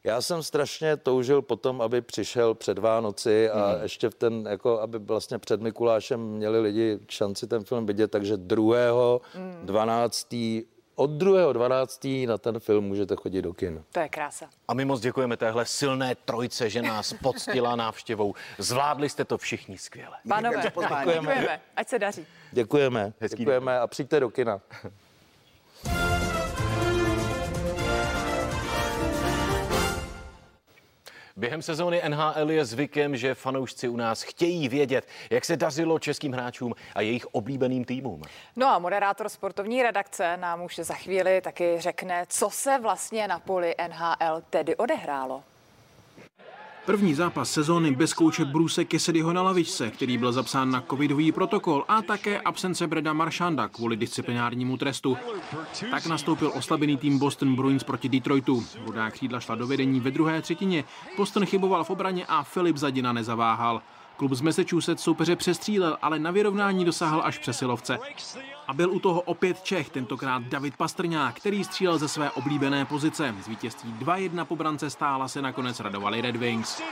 [0.05, 3.83] já jsem strašně toužil potom, aby přišel před Vánoci a Hmm.
[3.83, 8.37] ještě v ten, jako aby vlastně před Mikulášem měli lidi šanci ten film vidět, takže
[8.37, 9.21] 2.
[9.35, 9.61] Hmm.
[9.63, 10.29] 12.
[10.95, 11.53] od 2.
[11.53, 12.27] 12.
[12.27, 13.85] na ten film můžete chodit do kin.
[13.93, 14.49] To je krása.
[14.69, 18.35] A my moc děkujeme téhle silné trojce, že nás poctila návštěvou.
[18.59, 20.17] Zvládli jste to všichni skvěle.
[20.29, 21.05] Pánové, děkujeme.
[21.05, 21.61] děkujeme.
[21.77, 22.27] Ať se daří.
[22.53, 24.61] Děkujeme, Hezký děkujeme a přijďte do kina.
[31.37, 36.33] Během sezóny NHL je zvykem, že fanoušci u nás chtějí vědět, jak se dařilo českým
[36.33, 38.23] hráčům a jejich oblíbeným týmům.
[38.57, 43.38] No a moderátor sportovní redakce nám už za chvíli taky řekne, co se vlastně na
[43.38, 45.43] poli NHL tedy odehrálo.
[46.87, 51.85] První zápas sezóny bez kouče Bruce Kessedyho na lavičce, který byl zapsán na covidový protokol
[51.88, 55.16] a také absence Breda Maršanda kvůli disciplinárnímu trestu.
[55.90, 58.64] Tak nastoupil oslabený tým Boston Bruins proti Detroitu.
[58.87, 60.85] Rudá křídla šla do vedení ve druhé třetině,
[61.16, 63.83] Boston chyboval v obraně a Filip Zadina nezaváhal.
[64.20, 67.98] Klub z Massachusetts soupeře přestřílel, ale na vyrovnání dosáhl až přesilovce.
[68.66, 73.35] A byl u toho opět Čech, tentokrát David Pastrňák, který střílel ze své oblíbené pozice.
[73.42, 76.83] Z vítězství 2-1 po brance stála se nakonec radovali Red Wings.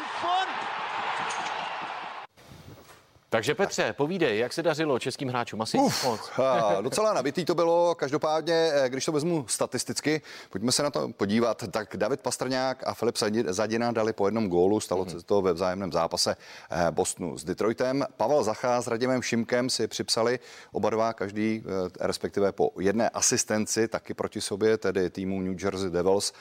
[3.30, 5.62] Takže Petře, povídej, jak se dařilo českým hráčům?
[5.62, 6.20] Asi Uf, moc.
[6.38, 11.08] a, docela nabitý to bylo, každopádně, eh, když to vezmu statisticky, pojďme se na to
[11.08, 15.18] podívat, tak David Pastrňák a Filip Zadina dali po jednom gólu, stalo mm-hmm.
[15.18, 16.36] se to ve vzájemném zápase
[16.70, 18.06] eh, Bostonu s Detroitem.
[18.16, 20.38] Pavel Zacha s Radimem Šimkem si připsali
[20.72, 25.90] oba dva, každý eh, respektive po jedné asistenci, taky proti sobě, tedy týmu New Jersey
[25.90, 26.32] Devils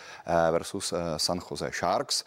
[0.52, 2.24] versus San Jose Sharks.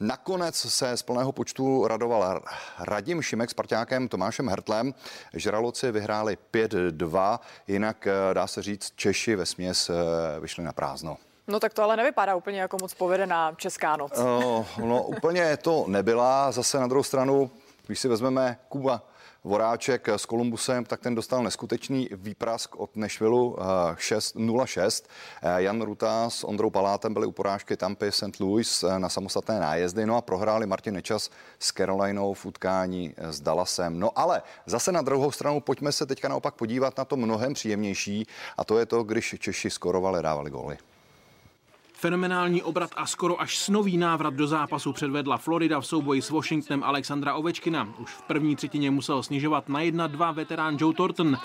[0.00, 2.42] Nakonec se z plného počtu radoval
[2.78, 4.94] Radim Šimek s parťákem Tomášem Hertlem.
[5.34, 7.38] Žraloci vyhráli 5-2,
[7.68, 9.94] jinak eh, dá se říct, Češi ve směs eh,
[10.40, 11.16] vyšli na prázdno.
[11.48, 14.18] No tak to ale nevypadá úplně jako moc povedená česká noc.
[14.18, 16.52] No, no úplně to nebyla.
[16.52, 17.50] Zase na druhou stranu,
[17.86, 19.02] když si vezmeme Kuba
[19.44, 23.56] Voráček s Kolumbusem, tak ten dostal neskutečný výprask od Nešvilu
[23.94, 25.04] 6-0-6.
[25.42, 28.40] Eh, Jan Ruta s Ondrou Palátem byli u porážky Tampy St.
[28.40, 33.40] Louis eh, na samostatné nájezdy, no a prohráli Martin Nečas s Carolinou v utkání s
[33.40, 34.00] Dallasem.
[34.00, 38.26] No ale zase na druhou stranu pojďme se teďka naopak podívat na to mnohem příjemnější
[38.56, 40.78] a to je to, když Češi skorovali, dávali góly.
[42.04, 46.84] Fenomenální obrat a skoro až snový návrat do zápasu předvedla Florida v souboji s Washingtonem
[46.84, 47.88] Alexandra Ovečkina.
[47.98, 51.36] Už v první třetině musel snižovat na 1-2 veterán Joe Thornton.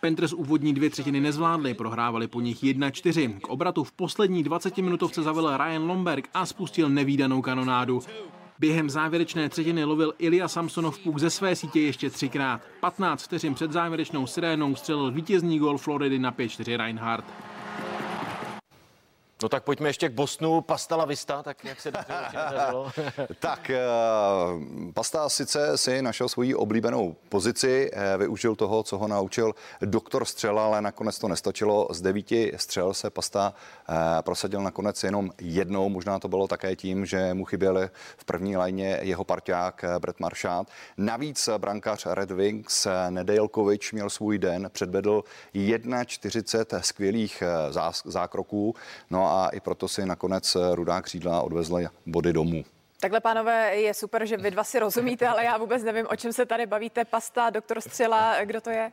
[0.00, 3.40] Panthers úvodní dvě třetiny nezvládli, prohrávali po nich 1-4.
[3.40, 8.00] K obratu v poslední 20 minutovce zavel Ryan Lomberg a spustil nevýdanou kanonádu.
[8.58, 12.60] Během závěrečné třetiny lovil Ilya Samsonov puk ze své sítě ještě třikrát.
[12.80, 17.49] 15 vteřin před závěrečnou sirénou střelil vítězný gol Floridy na 5-4 Reinhardt.
[19.42, 20.60] No tak pojďme ještě k Bosnu.
[20.60, 22.90] Pasta la Vista, tak jak se dařilo?
[23.40, 29.54] tak uh, Pasta sice si našel svoji oblíbenou pozici, uh, využil toho, co ho naučil
[29.80, 31.88] doktor Střela, ale nakonec to nestačilo.
[31.90, 33.54] Z devíti střel se Pasta
[33.88, 35.88] uh, prosadil nakonec jenom jednou.
[35.88, 40.66] Možná to bylo také tím, že mu chyběl v první lajně jeho parťák Brett Maršát.
[40.96, 45.24] Navíc brankář Red Wings Nedelkovič měl svůj den, předvedl
[46.06, 47.42] 41 skvělých
[48.04, 48.74] zákroků.
[49.10, 52.64] No a i proto si nakonec rudá křídla odvezla body domů.
[53.00, 56.32] Takhle, pánové, je super, že vy dva si rozumíte, ale já vůbec nevím, o čem
[56.32, 57.04] se tady bavíte.
[57.04, 58.92] Pasta, doktor Střela, kdo to je?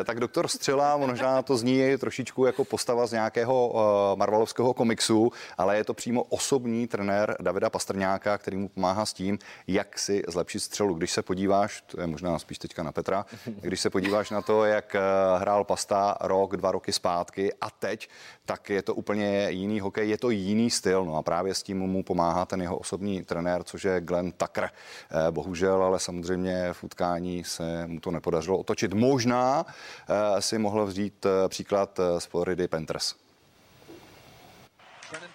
[0.00, 5.32] Eh, tak doktor Střela, možná to zní trošičku jako postava z nějakého uh, Marvelovského komiksu,
[5.58, 10.22] ale je to přímo osobní trenér Davida Pastrňáka, který mu pomáhá s tím, jak si
[10.28, 10.94] zlepšit střelu.
[10.94, 14.64] Když se podíváš, to je možná spíš teďka na Petra, když se podíváš na to,
[14.64, 18.08] jak uh, hrál Pasta rok, dva roky zpátky a teď,
[18.44, 21.04] tak je to úplně jiný hokej, je to jiný styl.
[21.04, 24.32] No a právě s tím mu pomáhá ten jeho osobní trenér trenér, což je Glenn
[24.32, 24.70] Tucker.
[25.10, 28.94] Eh, bohužel, ale samozřejmě v utkání se mu to nepodařilo otočit.
[28.94, 33.14] Možná eh, si mohl vzít eh, příklad z Floridy Panthers.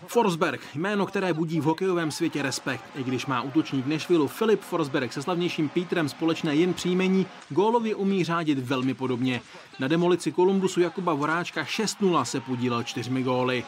[0.07, 2.83] Forsberg, jméno, které budí v hokejovém světě respekt.
[2.95, 8.23] I když má útočník Nešvilu Filip Forsberg se slavnějším Petrem společné jen příjmení, gólově umí
[8.23, 9.41] řádit velmi podobně.
[9.79, 13.63] Na demolici Kolumbusu Jakuba Voráčka 6-0 se podílel čtyřmi góly.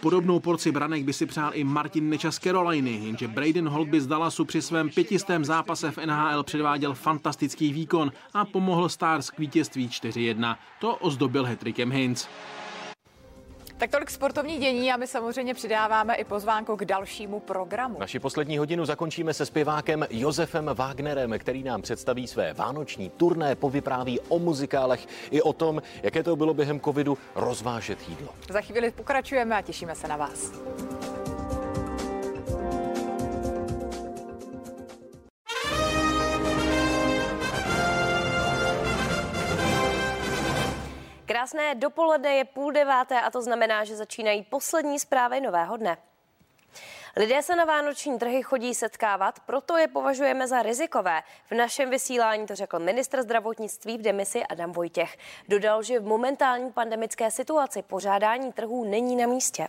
[0.00, 4.06] Podobnou porci branek by si přál i Martin Nečas z Caroliny, jenže Braden Holtby z
[4.06, 9.88] Dallasu při svém pětistém zápase v NHL předváděl fantastický výkon a pomohl Stars k vítězství
[9.88, 10.56] 4-1.
[10.80, 12.28] To ozdobil hetrikem Hintz.
[13.78, 17.98] Tak tolik sportovní dění a my samozřejmě přidáváme i pozvánku k dalšímu programu.
[17.98, 24.20] Naši poslední hodinu zakončíme se zpěvákem Josefem Wagnerem, který nám představí své vánoční turné, povypráví
[24.20, 28.28] o muzikálech i o tom, jaké to bylo během covidu rozvážet jídlo.
[28.50, 30.52] Za chvíli pokračujeme a těšíme se na vás.
[41.26, 45.96] Krásné dopoledne je půl deváté a to znamená, že začínají poslední zprávy nového dne.
[47.16, 51.22] Lidé se na vánoční trhy chodí setkávat, proto je považujeme za rizikové.
[51.50, 55.16] V našem vysílání to řekl ministr zdravotnictví v demisi Adam Vojtěch.
[55.48, 59.68] Dodal, že v momentální pandemické situaci pořádání trhů není na místě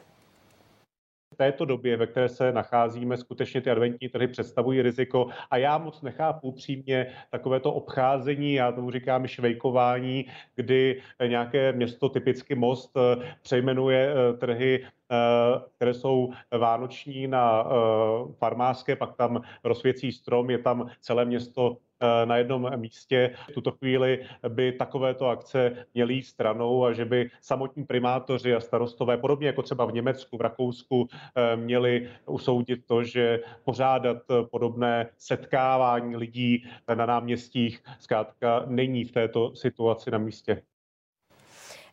[1.37, 6.01] této době, ve které se nacházíme, skutečně ty adventní trhy představují riziko a já moc
[6.01, 12.97] nechápu přímě takovéto obcházení, já tomu říkám švejkování, kdy nějaké město, typicky most,
[13.41, 20.57] přejmenuje eh, trhy Eh, které jsou vánoční na eh, farmářské, pak tam rozsvěcí strom, je
[20.57, 21.86] tam celé město eh,
[22.25, 23.35] na jednom místě.
[23.49, 28.59] V tuto chvíli by takovéto akce měly jít stranou a že by samotní primátoři a
[28.59, 31.07] starostové, podobně jako třeba v Německu, v Rakousku,
[31.55, 34.17] měli usoudit to, že pořádat
[34.51, 40.61] podobné setkávání lidí na náměstích zkrátka není v této situaci na místě.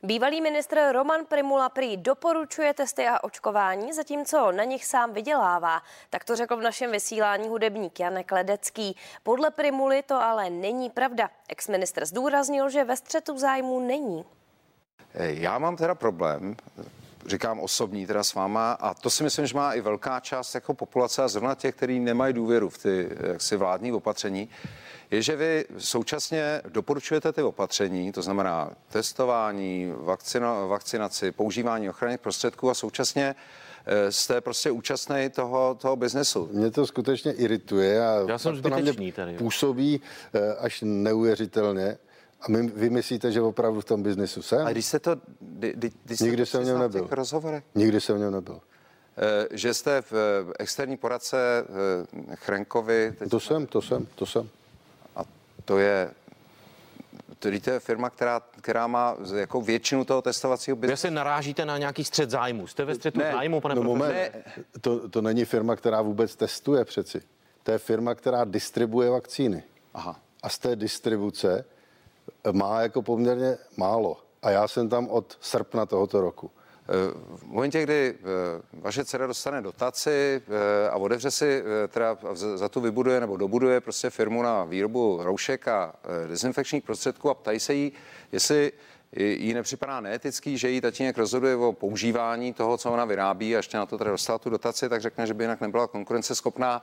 [0.05, 5.83] Bývalý ministr Roman Primula prý doporučuje testy a očkování, zatímco na nich sám vydělává.
[6.11, 8.97] Tak to řekl v našem vysílání hudebník Janek Ledecký.
[9.23, 11.31] Podle Primuly to ale není pravda.
[11.49, 14.25] Ex-ministr zdůraznil, že ve střetu zájmu není.
[15.15, 16.57] Já mám teda problém,
[17.27, 20.75] říkám osobní teda s váma, a to si myslím, že má i velká část jako
[20.75, 24.49] populace a zrovna těch, kteří nemají důvěru v ty jaksi vládní opatření,
[25.15, 32.71] je, že vy současně doporučujete ty opatření, to znamená testování, vakcina, vakcinaci, používání ochranných prostředků
[32.71, 33.35] a současně
[33.87, 36.49] eh, jste prostě účastný toho, toho biznesu.
[36.53, 39.35] Mě to skutečně irituje a Já jsem to na mě tady.
[39.37, 40.01] působí
[40.35, 41.99] eh, až neuvěřitelně.
[42.41, 44.67] A my, vy myslíte, že opravdu v tom biznesu jsem?
[44.67, 45.17] A když jste to...
[45.41, 47.09] Kdy, kdy, kdy jste Nikdy jsem v něm nebyl.
[47.11, 47.65] rozhovorech?
[47.75, 48.61] Nikdy jsem v něm nebyl.
[49.19, 50.15] Eh, Že jste v
[50.59, 51.65] externí poradce
[52.35, 53.13] Chrenkovi...
[53.19, 54.49] Teď To jsem, to jsem, to jsem.
[55.65, 56.11] To je...
[57.39, 61.01] To to je firma, která, která má jako většinu toho testovacího Vy biznesu.
[61.01, 62.67] se narážíte na nějaký střed zájmu.
[62.67, 64.33] Jste ve střetu Ne, zájmu, pane no moment,
[64.81, 67.23] to, to není firma, která vůbec testuje přeci.
[67.63, 69.63] To je firma, která distribuje vakcíny.
[69.95, 70.21] Aha.
[70.43, 71.65] A z té distribuce
[72.53, 74.17] má jako poměrně málo.
[74.43, 76.51] A já jsem tam od srpna tohoto roku.
[76.89, 78.23] Eh, V momentě, kdy eh,
[78.73, 82.19] vaše dcera dostane dotaci eh, a otevře si, teda
[82.55, 85.95] za tu vybuduje nebo dobuduje prostě firmu na výrobu roušek a
[86.29, 87.93] dezinfekčních prostředků a ptají se jí,
[88.33, 88.73] jestli
[89.17, 93.77] jí nepřipadá neetický, že jí tatínek rozhoduje o používání toho, co ona vyrábí a ještě
[93.77, 96.83] na to teda dostala tu dotaci, tak řekne, že by jinak nebyla konkurenceschopná,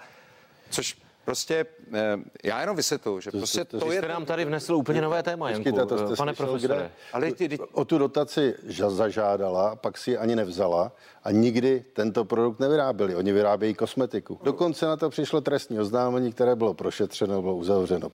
[0.69, 0.97] což
[1.31, 4.01] prostě, eh, já jenom vysvětluji, že prostě to, Vy je...
[4.01, 5.63] jste nám tady vnesl úplně nové téma, Janku.
[5.63, 6.75] Počkejte, to jste Pane profesore.
[6.75, 6.91] kde?
[7.13, 8.55] Ale ty, ty, O tu dotaci
[8.87, 10.91] zažádala, pak si ji ani nevzala
[11.23, 13.15] a nikdy tento produkt nevyráběli.
[13.15, 14.39] Oni vyrábějí kosmetiku.
[14.43, 18.09] Dokonce na to přišlo trestní oznámení, které bylo prošetřeno, bylo uzavřeno.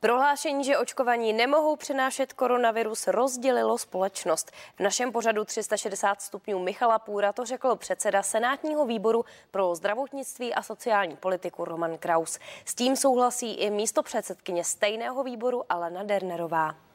[0.00, 4.50] Prohlášení, že očkovaní nemohou přenášet koronavirus, rozdělilo společnost.
[4.76, 10.62] V našem pořadu 360 stupňů Michala Půra to řekl předseda Senátního výboru pro zdravotnictví a
[10.62, 12.38] sociální politiku Roman Kraus.
[12.64, 16.89] S tím souhlasí i místo předsedkyně stejného výboru Alena Dernerová.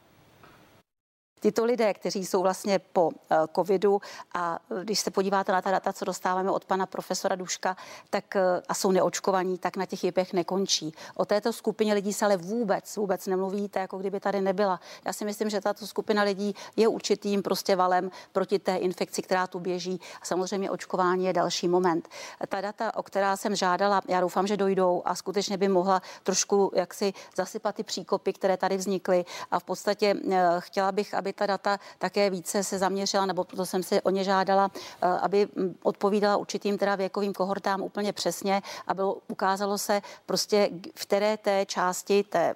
[1.46, 4.00] Tito lidé, kteří jsou vlastně po eh, covidu
[4.34, 7.76] a eh, když se podíváte na ta data, co dostáváme od pana profesora Duška,
[8.10, 10.94] tak eh, a jsou neočkovaní, tak na těch jipech nekončí.
[11.14, 14.80] O této skupině lidí se ale vůbec, vůbec nemluví, to je jako kdyby tady nebyla.
[15.04, 19.46] Já si myslím, že tato skupina lidí je určitým prostě valem proti té infekci, která
[19.46, 20.00] tu běží.
[20.22, 22.08] A samozřejmě očkování je další moment.
[22.48, 26.72] Ta data, o která jsem žádala, já doufám, že dojdou a skutečně by mohla trošku
[26.74, 29.24] jaksi zasypat ty příkopy, které tady vznikly.
[29.50, 30.14] A v podstatě
[30.58, 34.24] chtěla bych, aby ta data také více se zaměřila, nebo proto jsem si o ně
[34.24, 40.02] žádala, eh, aby mm, odpovídala určitým teda věkovým kohortám úplně přesně a bylo, ukázalo se
[40.26, 42.54] prostě, v které té části té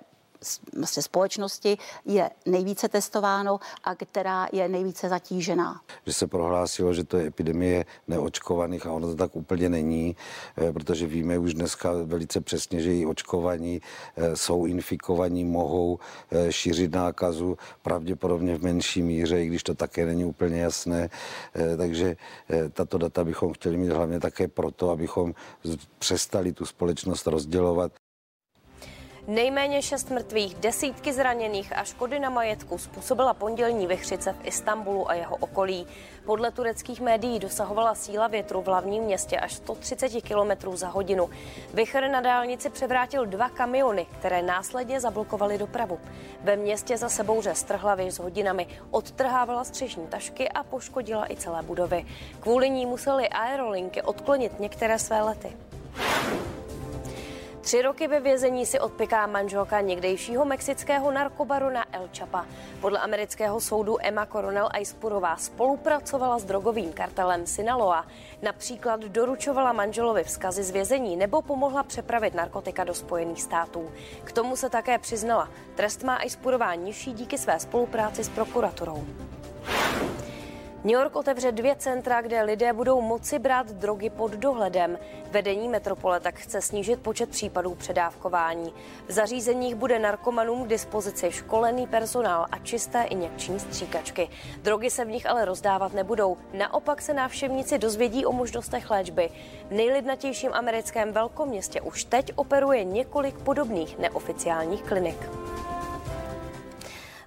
[0.77, 5.81] vlastně společnosti je nejvíce testováno a která je nejvíce zatížená.
[6.07, 10.17] že se prohlásilo, že to je epidemie neočkovaných a ono to tak úplně není,
[10.57, 13.81] eh, protože víme už dneska velice přesně, že i očkovaní
[14.17, 15.99] eh, jsou infikovaní, mohou
[16.31, 21.11] eh, šířit nákazu pravděpodobně v menší míře, i když to také není úplně jasné.
[21.77, 22.17] Takže
[22.73, 25.35] tato data bychom chtěli mít hlavně také proto, abychom
[25.99, 27.93] přestali tu společnost rozdělovat.
[29.31, 35.15] Nejméně šest mrtvých, desítky zraněných a škody na majetku způsobila pondělní vychřice v Istanbulu a
[35.15, 35.87] jeho okolí.
[36.25, 41.31] Podle tureckých médií dosahovala síla větru v hlavním městě až 130 km za hodinu.
[41.75, 46.01] Vichr na dálnici převrátil dva kamiony, které následně zablokovaly dopravu.
[46.41, 51.63] Ve městě za sebou strhla věž s hodinami, odtrhávala střešní tašky a poškodila i celé
[51.63, 52.07] budovy.
[52.41, 55.57] Kvůli ní museli aerolinky odklonit některé své lety.
[57.61, 62.47] Tři roky ve vězení si odpiká manželka někdejšího mexického narkobarona El Chapa.
[62.81, 68.07] Podle amerického soudu Emma Coronel Aispurová spolupracovala s drogovým kartelem Sinaloa.
[68.43, 73.91] Například doručovala manželovi vzkazy z vězení nebo pomohla přepravit narkotika do Spojených států.
[74.25, 75.49] K tomu se také přiznala.
[75.75, 79.05] Trest má Aispurová nižší díky své spolupráci s prokuraturou.
[80.85, 84.99] New York otevře dvě centra, kde lidé budou moci brát drogy pod dohledem.
[85.31, 88.73] Vedení metropole tak chce snížit počet případů předávkování.
[89.09, 94.29] V zařízeních bude narkomanům k dispozici školený personál a čisté injekční stříkačky.
[94.63, 96.37] Drogy se v nich ale rozdávat nebudou.
[96.53, 99.31] Naopak se návštěvníci dozvědí o možnostech léčby.
[99.69, 105.29] V nejlidnatějším americkém velkoměstě už teď operuje několik podobných neoficiálních klinik.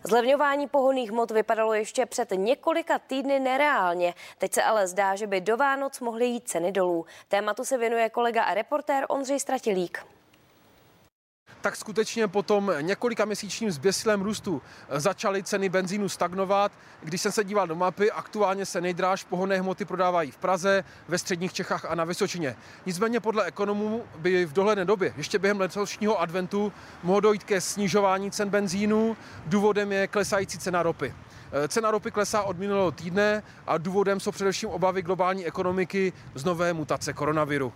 [0.05, 4.13] Zlevňování pohonných hmot vypadalo ještě před několika týdny nereálně.
[4.37, 7.05] Teď se ale zdá, že by do Vánoc mohly jít ceny dolů.
[7.27, 10.05] Tématu se věnuje kolega a reportér Ondřej Stratilík.
[11.63, 14.61] Tak skutečně po tom několika měsíčním zběsilém růstu
[14.91, 16.71] začaly ceny benzínu stagnovat.
[17.01, 21.17] Když jsem se díval do mapy, aktuálně se nejdráž pohonné hmoty prodávají v Praze, ve
[21.17, 22.55] středních Čechách a na Vysočině.
[22.85, 28.31] Nicméně podle ekonomů by v dohledné době, ještě během letošního adventu, mohlo dojít ke snižování
[28.31, 29.17] cen benzínu.
[29.45, 31.15] Důvodem je klesající cena ropy.
[31.67, 36.73] Cena ropy klesá od minulého týdne a důvodem jsou především obavy globální ekonomiky z nové
[36.73, 37.73] mutace koronaviru.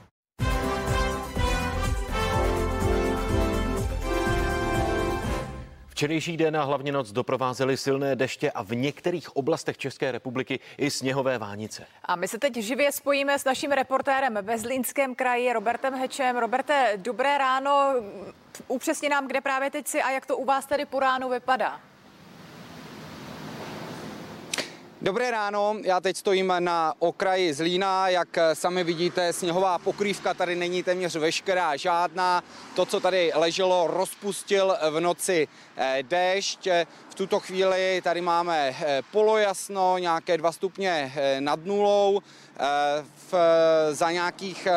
[5.97, 10.91] Včerejší den a hlavně noc doprovázely silné deště a v některých oblastech České republiky i
[10.91, 11.87] sněhové vánice.
[12.05, 16.37] A my se teď živě spojíme s naším reportérem ve Zlínském kraji Robertem Hečem.
[16.37, 17.93] Roberte, dobré ráno.
[18.67, 21.79] Upřesně nám, kde právě teď si a jak to u vás tedy po ránu vypadá.
[25.01, 30.83] Dobré ráno, já teď stojím na okraji Zlína, jak sami vidíte, sněhová pokrývka tady není
[30.83, 32.43] téměř veškerá, žádná.
[32.75, 36.67] To, co tady leželo, rozpustil v noci eh, déšť.
[37.17, 42.21] Tuto chvíli tady máme eh, polojasno, nějaké dva stupně eh, nad nulou
[43.31, 43.33] v,
[43.91, 44.67] za nějakých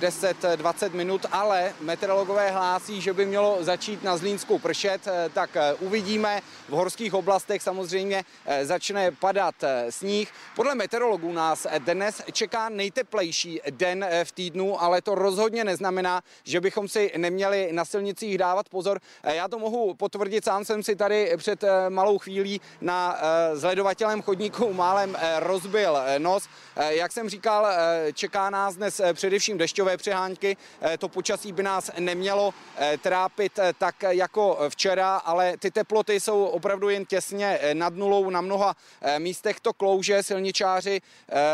[0.00, 6.40] 10-20 minut, ale meteorologové hlásí, že by mělo začít na Zlínskou pršet, tak uvidíme.
[6.68, 8.24] V horských oblastech samozřejmě
[8.62, 9.54] začne padat
[9.90, 10.32] sníh.
[10.56, 16.88] Podle meteorologů nás dnes čeká nejteplejší den v týdnu, ale to rozhodně neznamená, že bychom
[16.88, 19.00] si neměli na silnicích dávat pozor.
[19.22, 23.18] Já to mohu potvrdit, sám jsem si tady před malou chvílí na
[23.54, 26.48] zledovatelem chodníku málem rozbil nos.
[26.88, 27.66] Jak jsem říkal,
[28.14, 30.56] čeká nás dnes především dešťové přehánky.
[30.98, 32.54] To počasí by nás nemělo
[33.02, 38.76] trápit tak jako včera, ale ty teploty jsou opravdu jen těsně nad nulou na mnoha
[39.18, 40.22] místech to klouže.
[40.22, 41.00] Silničáři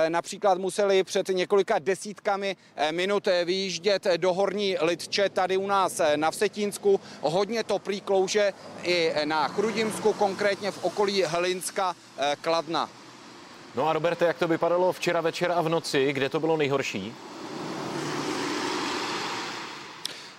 [0.09, 2.57] například museli před několika desítkami
[2.91, 7.01] minut vyjíždět do Horní Lidče tady u nás na Vsetínsku.
[7.20, 11.97] Hodně toplý klouže i na Chrudimsku, konkrétně v okolí Hlinska
[12.41, 12.89] Kladna.
[13.74, 17.14] No a Roberte, jak to vypadalo včera večer a v noci, kde to bylo nejhorší?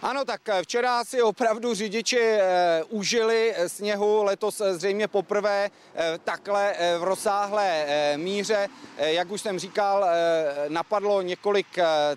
[0.01, 5.69] Ano, tak včera si opravdu řidiči e, užili sněhu, letos zřejmě poprvé
[6.23, 7.85] takhle v rozsáhlé
[8.15, 8.67] míře.
[8.97, 10.05] Jak už jsem říkal,
[10.67, 11.67] napadlo několik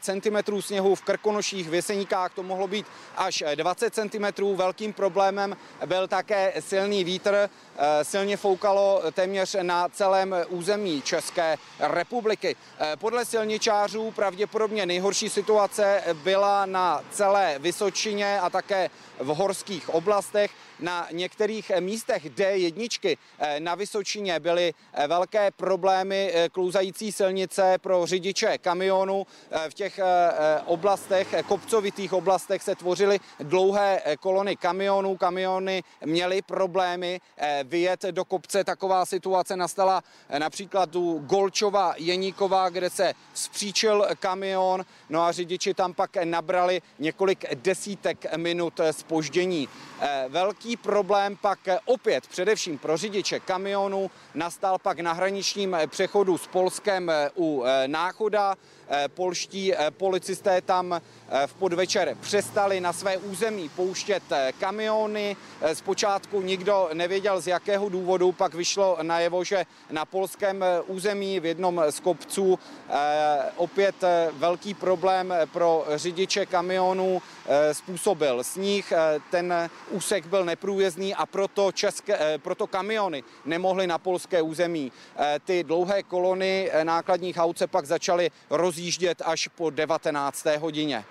[0.00, 4.56] centimetrů sněhu v Krkonoších, v Jeseníkách, to mohlo být až 20 centimetrů.
[4.56, 5.56] Velkým problémem
[5.86, 7.50] byl také silný vítr,
[8.02, 12.56] silně foukalo téměř na celém území České republiky.
[12.80, 20.50] E, podle silničářů pravděpodobně nejhorší situace byla na celé Vysočině a také v horských oblastech.
[20.80, 23.16] Na některých místech D1
[23.58, 24.74] na Vysočině byly
[25.06, 29.26] velké problémy klouzající silnice pro řidiče kamionu.
[29.68, 30.00] V těch
[30.64, 35.16] oblastech, kopcovitých oblastech se tvořily dlouhé kolony kamionů.
[35.16, 37.20] Kamiony měly problémy
[37.64, 38.64] vyjet do kopce.
[38.64, 40.02] Taková situace nastala
[40.38, 47.54] například u Golčova Jeníkova, kde se vzpříčil kamion, no a řidiči tam pak nabrali několik
[47.54, 49.68] desítek minut spoždění.
[50.28, 57.12] Velký problém pak opět především pro řidiče kamionů nastal pak na hraničním přechodu s Polskem
[57.36, 58.54] u Náchoda.
[59.08, 61.00] Polští policisté tam
[61.46, 64.22] v podvečer přestali na své území pouštět
[64.58, 65.36] kamiony.
[65.72, 71.82] Zpočátku nikdo nevěděl z jakého důvodu, pak vyšlo najevo, že na polském území v jednom
[71.90, 72.58] z kopců
[73.56, 73.94] opět
[74.32, 77.22] velký problém pro řidiče kamionů
[77.72, 78.92] způsobil sníh.
[79.30, 84.92] Ten úsek byl neprůjezdný a proto, české, proto kamiony nemohly na polské území.
[85.44, 88.79] Ty dlouhé kolony nákladních aut se pak začaly rozjíždět
[89.24, 90.46] až po 19.
[90.58, 91.04] hodině.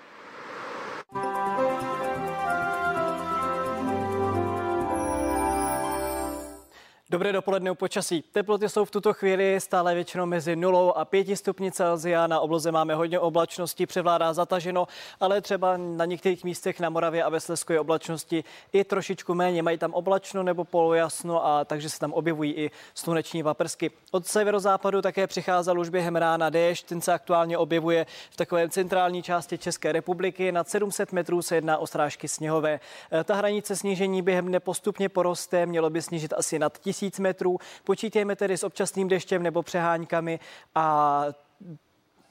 [7.10, 8.24] Dobré dopoledne u počasí.
[8.32, 12.26] Teploty jsou v tuto chvíli stále většinou mezi 0 a 5 stupni Celsia.
[12.26, 14.88] Na obloze máme hodně oblačnosti, převládá zataženo,
[15.20, 19.62] ale třeba na některých místech na Moravě a ve Slezsku je oblačnosti i trošičku méně.
[19.62, 23.90] Mají tam oblačno nebo polojasno a takže se tam objevují i sluneční vaprsky.
[24.10, 29.22] Od severozápadu také přicházel už během rána déšť, ten se aktuálně objevuje v takové centrální
[29.22, 30.52] části České republiky.
[30.52, 32.80] Nad 700 metrů se jedná o strážky sněhové.
[33.24, 37.58] Ta hranice snížení během dne postupně poroste, mělo by snížit asi nad 1000 metrů.
[37.84, 40.40] Počítejme tedy s občasným deštěm nebo přeháňkami
[40.74, 41.24] a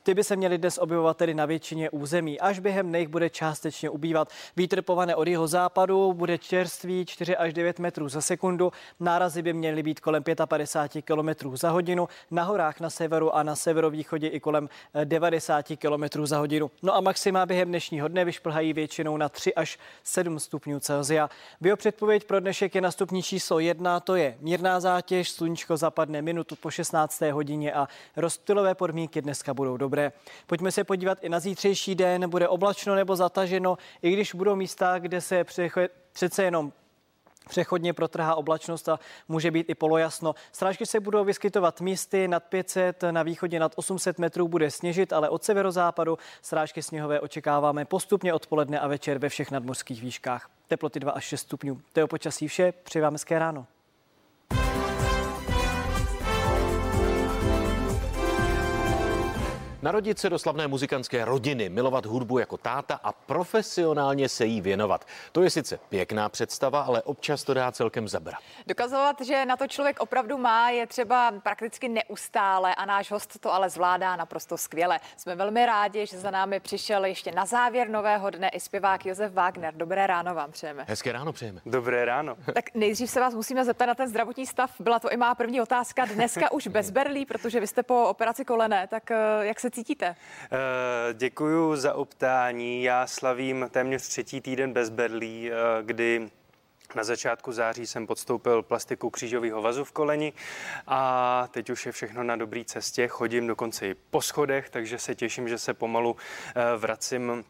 [0.10, 2.39] Ty by se měly dnes objevovat tedy na většině území.
[2.39, 4.32] Až během nich bude částečně ubývat.
[4.57, 8.72] Vítr povane od jeho západu bude čerstvý 4 až 9 metrů za sekundu.
[8.99, 12.07] Nárazy by měly být kolem 55 km za hodinu.
[12.32, 14.70] Na horách na severu a na severovýchodě i kolem
[15.03, 16.72] 90 km za hodinu.
[16.84, 21.30] No a maxima během dnešního dne vyšplhají většinou na 3 až 7 stupňů Celsia.
[21.62, 26.55] Biopředpověď pro dnešek je na stupní číslo 1, to je mírná zátěž, sluníčko zapadne minutu
[26.55, 27.22] po 16.
[27.22, 27.88] hodině a
[28.18, 29.98] rozptylové podmínky dneska budou dobré.
[30.47, 34.99] Pojďme se podívat i na zítřejší den, bude oblačno nebo zataženo, i když budou místa,
[34.99, 35.45] kde se
[36.13, 36.71] přece jenom
[37.49, 40.35] přechodně protrhá oblačnost a může být i polojasno.
[40.51, 45.29] Strážky se budou vyskytovat místy nad 500, na východě nad 800 metrů bude sněžit, ale
[45.29, 50.49] od severozápadu strážky sněhové očekáváme postupně odpoledne a večer ve všech nadmorských výškách.
[50.67, 51.81] Teploty 2 až 6 stupňů.
[51.93, 53.65] To je o počasí vše, přeji vám hezké ráno.
[59.82, 65.05] Narodit se do slavné muzikantské rodiny, milovat hudbu jako táta a profesionálně se jí věnovat.
[65.32, 68.39] To je sice pěkná představa, ale občas to dá celkem zabrat.
[68.67, 73.53] Dokazovat, že na to člověk opravdu má, je třeba prakticky neustále a náš host to
[73.53, 74.99] ale zvládá naprosto skvěle.
[75.17, 79.34] Jsme velmi rádi, že za námi přišel ještě na závěr nového dne i zpěvák Josef
[79.34, 79.73] Wagner.
[79.73, 80.86] Dobré ráno vám přejeme.
[80.88, 81.61] Hezké ráno přejeme.
[81.65, 82.36] Dobré ráno.
[82.53, 84.71] Tak nejdřív se vás musíme zeptat na ten zdravotní stav.
[84.80, 86.05] Byla to i má první otázka.
[86.05, 88.88] Dneska už bez berlí, protože vy jste po operaci kolene.
[88.88, 90.09] Tak eh, jak se se cítíte?
[90.09, 90.57] Uh,
[91.13, 92.84] děkuju za optání.
[92.84, 96.30] Já slavím téměř třetí týden bez berlí, uh, kdy
[96.95, 100.34] na začátku září jsem podstoupil plastiku křížového vazu v koleni
[100.88, 103.07] a teď už je všechno na dobré cestě.
[103.07, 106.15] Chodím dokonce i po schodech, takže se těším, že se pomalu
[106.78, 107.45] vracím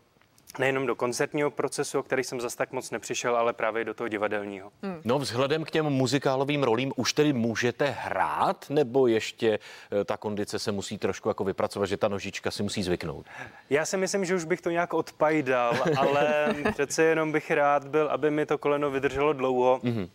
[0.58, 4.08] nejenom do koncertního procesu, o který jsem zas tak moc nepřišel, ale právě do toho
[4.08, 4.72] divadelního.
[4.84, 5.02] Hmm.
[5.06, 9.60] No vzhledem k těm muzikálovým rolím už tedy můžete hrát, nebo ještě
[9.92, 13.26] eh, ta kondice se musí trošku jako vypracovat, že ta nožička si musí zvyknout?
[13.70, 18.08] Já si myslím, že už bych to nějak odpajdal, ale přece jenom bych rád byl,
[18.08, 19.80] aby mi to koleno vydrželo dlouho.
[19.84, 20.10] Mm-hmm.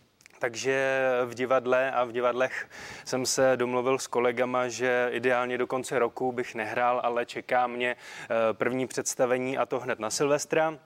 [0.45, 2.69] Takže v divadle a v divadlech
[3.05, 7.97] jsem se domluvil s kolegama, že ideálně do konce roku bych nehrál, ale čeká mě
[7.97, 10.79] eh, první představení a to hned na Silvestra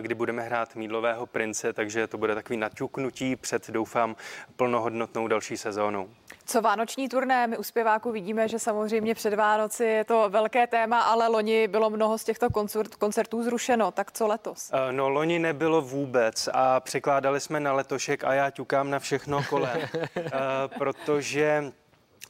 [0.00, 4.16] kdy budeme hrát Mídlového prince, takže to bude takový naťuknutí před, doufám,
[4.56, 6.08] plnohodnotnou další sezónou.
[6.46, 7.46] Co vánoční turné?
[7.46, 11.90] My u zpěváků vidíme, že samozřejmě před Vánoci je to velké téma, ale loni bylo
[11.90, 13.90] mnoho z těchto koncert, koncertů zrušeno.
[13.90, 14.70] Tak co letos?
[14.72, 19.42] Eh, no, loni nebylo vůbec a překládali jsme na letošek a já ťukám na všechno
[19.50, 19.78] kolem,
[20.16, 20.30] eh,
[20.78, 21.72] protože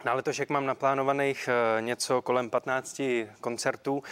[0.05, 3.03] na letošek mám naplánovaných eh, něco kolem 15
[3.41, 4.03] koncertů.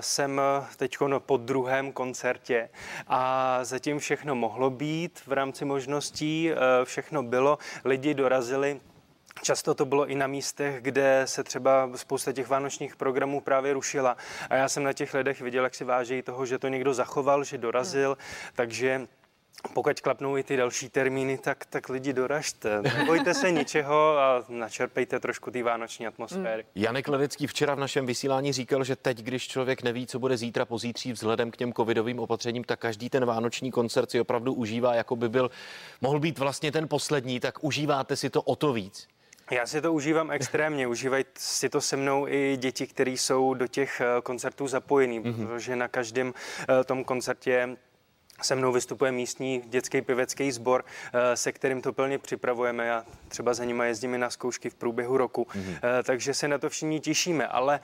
[0.00, 0.40] Jsem
[0.76, 2.68] teď po druhém koncertě
[3.06, 6.50] a zatím všechno mohlo být v rámci možností,
[6.84, 8.80] všechno bylo, lidi dorazili
[9.42, 14.16] Často to bylo i na místech, kde se třeba spousta těch vánočních programů právě rušila.
[14.50, 17.44] A já jsem na těch lidech viděl, jak si vážejí toho, že to někdo zachoval,
[17.44, 18.52] že dorazil, hmm.
[18.54, 19.06] takže
[19.74, 22.82] pokud klapnou i ty další termíny, tak, tak lidi doražte.
[22.82, 26.62] Nebojte se ničeho a načerpejte trošku té vánoční atmosféry.
[26.62, 26.82] Mm.
[26.82, 30.64] Janek Ledecký včera v našem vysílání říkal, že teď, když člověk neví, co bude zítra,
[30.64, 35.16] pozítří vzhledem k těm covidovým opatřením, tak každý ten vánoční koncert si opravdu užívá, jako
[35.16, 35.50] by byl,
[36.00, 39.08] mohl být vlastně ten poslední, tak užíváte si to o to víc.
[39.50, 40.86] Já si to užívám extrémně.
[40.96, 45.46] Užívají si to se mnou i děti, které jsou do těch eh, koncertů zapojení, mm-hmm.
[45.46, 46.34] protože na každém
[46.80, 47.76] eh, tom koncertě
[48.42, 52.92] se mnou vystupuje místní dětský pěvecký sbor, eh, se kterým to plně připravujeme.
[52.92, 56.02] a třeba za nimi jezdíme na zkoušky v průběhu roku, mm-hmm.
[56.02, 57.46] takže se na to všichni těšíme.
[57.46, 57.80] Ale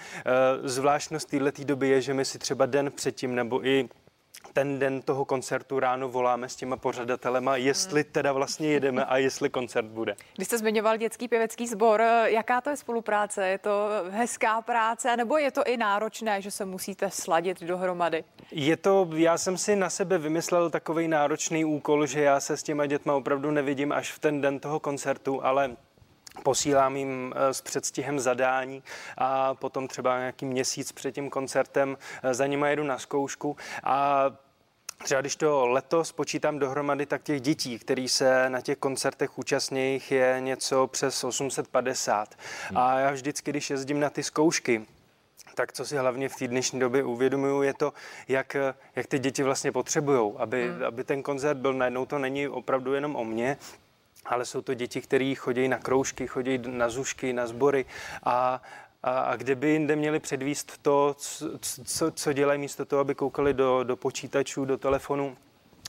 [0.64, 3.88] zvláštnost této doby je, že my si třeba den předtím nebo i
[4.52, 9.50] ten den toho koncertu ráno voláme s těma pořadatelema, jestli teda vlastně jedeme a jestli
[9.50, 10.16] koncert bude.
[10.36, 13.48] Když jste zmiňoval dětský pěvecký sbor, jaká to je spolupráce?
[13.48, 18.24] Je to hezká práce, nebo je to i náročné, že se musíte sladit dohromady?
[18.50, 22.62] Je to, já jsem si na sebe vymyslel takový náročný úkol, že já se s
[22.62, 25.76] těma dětma opravdu nevidím až v ten den toho koncertu, ale
[26.42, 28.82] posílám jim eh, s předstihem zadání
[29.18, 34.30] a potom třeba nějaký měsíc před tím koncertem eh, za nimi jedu na zkoušku a
[35.04, 40.00] Třeba když to letos počítám dohromady, tak těch dětí, který se na těch koncertech účastní,
[40.10, 42.34] je něco přes 850.
[42.68, 42.78] Hmm.
[42.78, 44.86] A já vždycky, když jezdím na ty zkoušky,
[45.54, 47.92] tak co si hlavně v té dnešní době uvědomuju, je to,
[48.28, 48.56] jak,
[48.96, 50.84] jak ty děti vlastně potřebují, aby, hmm.
[50.84, 51.72] aby ten koncert byl.
[51.72, 53.56] Najednou to není opravdu jenom o mně,
[54.26, 57.84] ale jsou to děti, které chodí na kroužky, chodí na zušky, na sbory.
[58.24, 58.62] A
[59.04, 61.16] a, a kde by jinde měli předvíst to,
[61.84, 65.36] co, co dělají místo toho, aby koukali do, do počítačů, do telefonu,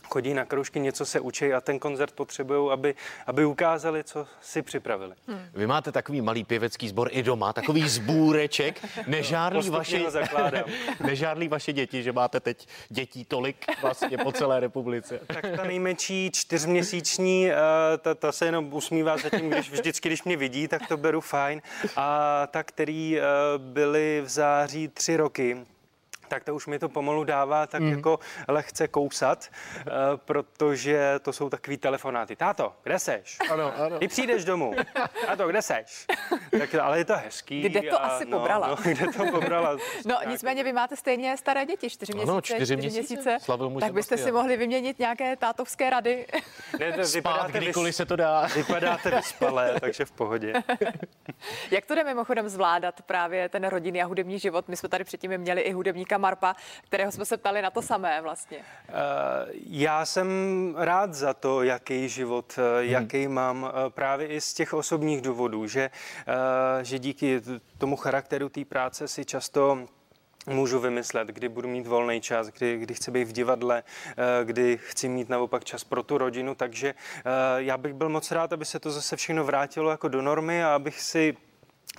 [0.10, 2.96] chodí na kroužky, něco se učí a ten koncert potřebují, aby,
[3.28, 5.16] aby ukázali, co si připravili.
[5.28, 5.46] Hmm.
[5.54, 8.86] Vy máte takový malý pěvecký sbor i doma, takový zbůreček.
[9.08, 10.06] Nežárlí vaše,
[11.06, 15.20] nežárlí vaše děti, že máte teď dětí tolik vlastně po celé republice.
[15.28, 17.56] Tak ta nejmenší čtyřměsíční, eh,
[17.98, 21.62] ta, ta se jenom usmívá zatím, když vždycky, když mě vidí, tak to beru fajn.
[21.96, 23.24] A ta, který eh,
[23.58, 25.58] byly v září tři roky,
[26.28, 27.92] tak to už mi to pomalu dává tak mm.
[27.92, 29.92] jako lehce kousat, uh,
[30.26, 32.36] protože to jsou takový telefonáty.
[32.36, 33.38] Táto, kde seš?
[33.52, 34.00] Ano, ano.
[34.00, 34.76] Ty přijdeš domů.
[35.26, 36.06] Táto, kde seš?
[36.60, 37.62] Tak, ale je to hezký.
[37.62, 38.68] Kde to a, asi no, pobrala?
[38.68, 39.78] No, kde to pobrala?
[40.06, 42.32] no nicméně vy máte stejně staré děti, čtyři měsíce.
[42.32, 43.14] Ano, čtyři měsíce.
[43.14, 43.38] měsíce.
[43.80, 46.26] tak byste si mohli vyměnit nějaké tátovské rady.
[46.80, 47.96] ne, to Spát, kdykoliv vys...
[47.96, 48.48] se to dá.
[48.56, 50.54] Vypadáte vyspalé, takže v pohodě.
[51.72, 54.68] Jak to jde mimochodem zvládat právě ten rodinný a hudební život?
[54.68, 58.22] My jsme tady předtím měli i hudebníka Marpa, kterého jsme se ptali na to samé
[58.22, 58.58] vlastně.
[58.58, 58.94] Uh,
[59.70, 60.28] já jsem
[60.78, 62.90] rád za to, jaký život, hmm.
[62.90, 65.90] jaký mám eh, právě i z těch osobních důvodů, že,
[66.82, 67.42] že díky
[67.78, 69.86] tomu charakteru té práce si často
[70.48, 73.84] můžu vymyslet, kdy budu mít volný čas, kdy, kdy chci být v divadle,
[74.44, 76.94] kdy chci mít naopak čas pro tu rodinu, takže
[77.58, 80.76] já bych byl moc rád, aby se to zase všechno vrátilo jako do normy a
[80.76, 81.38] abych si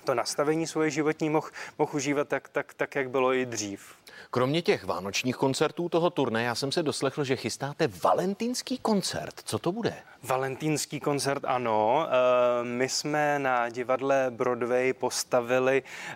[0.03, 3.95] to nastavení svoje životní mohl moh užívat tak, tak, tak, jak bylo i dřív.
[4.31, 9.33] Kromě těch vánočních koncertů toho turné, já jsem se doslechl, že chystáte valentýnský koncert.
[9.45, 9.93] Co to bude?
[10.23, 12.07] Valentýnský koncert, ano.
[12.07, 16.15] Eh, my jsme na divadle Broadway postavili eh,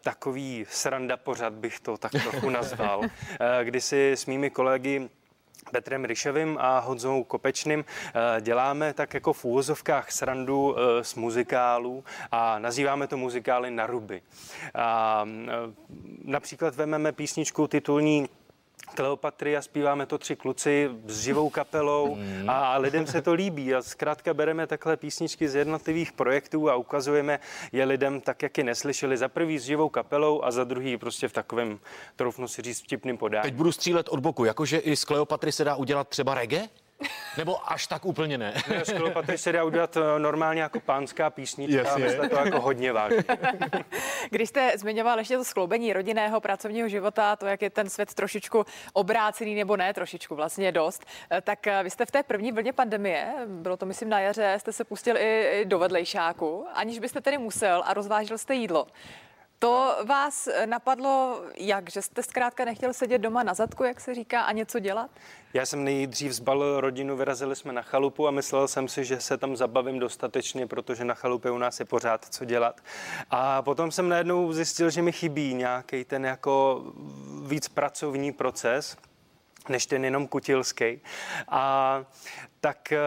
[0.00, 5.08] takový sranda pořad, bych to tak trochu nazval, eh, kdy si s mými kolegy
[5.70, 12.04] Petrem Ryševým a Honzou Kopečným eh, děláme tak jako v úvozovkách srandu eh, z muzikálů
[12.32, 14.22] a nazýváme to muzikály na ruby.
[14.74, 15.52] A eh,
[16.24, 18.28] například vememe písničku titulní
[18.94, 22.50] Kleopatry a zpíváme to tři kluci s živou kapelou mm.
[22.50, 27.40] a lidem se to líbí a zkrátka bereme takhle písničky z jednotlivých projektů a ukazujeme
[27.72, 31.28] je lidem tak, jak je neslyšeli za prvý s živou kapelou a za druhý prostě
[31.28, 31.78] v takovém,
[32.16, 33.42] troufnu si říct, vtipným podání.
[33.42, 36.68] Teď budu střílet od boku, jakože i z Kleopatry se dá udělat třeba reggae?
[37.36, 38.54] Nebo až tak úplně ne?
[38.68, 42.92] ne Sklopatry se dá udělat eh, normálně jako pánská písnička, yes, a to jako hodně
[42.92, 43.24] vážně.
[44.30, 48.66] Když jste zmiňoval ještě to skloubení rodinného pracovního života, to, jak je ten svět trošičku
[48.92, 52.72] obrácený nebo ne, trošičku vlastně dost, eh, tak eh, vy jste v té první vlně
[52.72, 57.38] pandemie, bylo to myslím na jaře, jste se pustil i do vedlejšáku, aniž byste tedy
[57.38, 58.86] musel a rozvážil jste jídlo.
[59.64, 64.42] To vás napadlo jak, že jste zkrátka nechtěl sedět doma na zadku, jak se říká,
[64.42, 65.10] a něco dělat?
[65.54, 69.38] Já jsem nejdřív zbalil rodinu, vyrazili jsme na chalupu a myslel jsem si, že se
[69.38, 72.80] tam zabavím dostatečně, protože na chalupě u nás je pořád co dělat.
[73.30, 76.84] A potom jsem najednou zjistil, že mi chybí nějaký ten jako
[77.46, 78.96] víc pracovní proces,
[79.68, 81.00] než ten jenom kutilský.
[81.48, 82.04] A
[82.60, 82.98] tak, eh,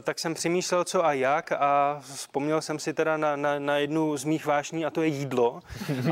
[0.00, 4.16] tak jsem přemýšlel, co a jak a vzpomněl jsem si teda na, na, na jednu
[4.16, 5.60] z mých vášní a to je jídlo.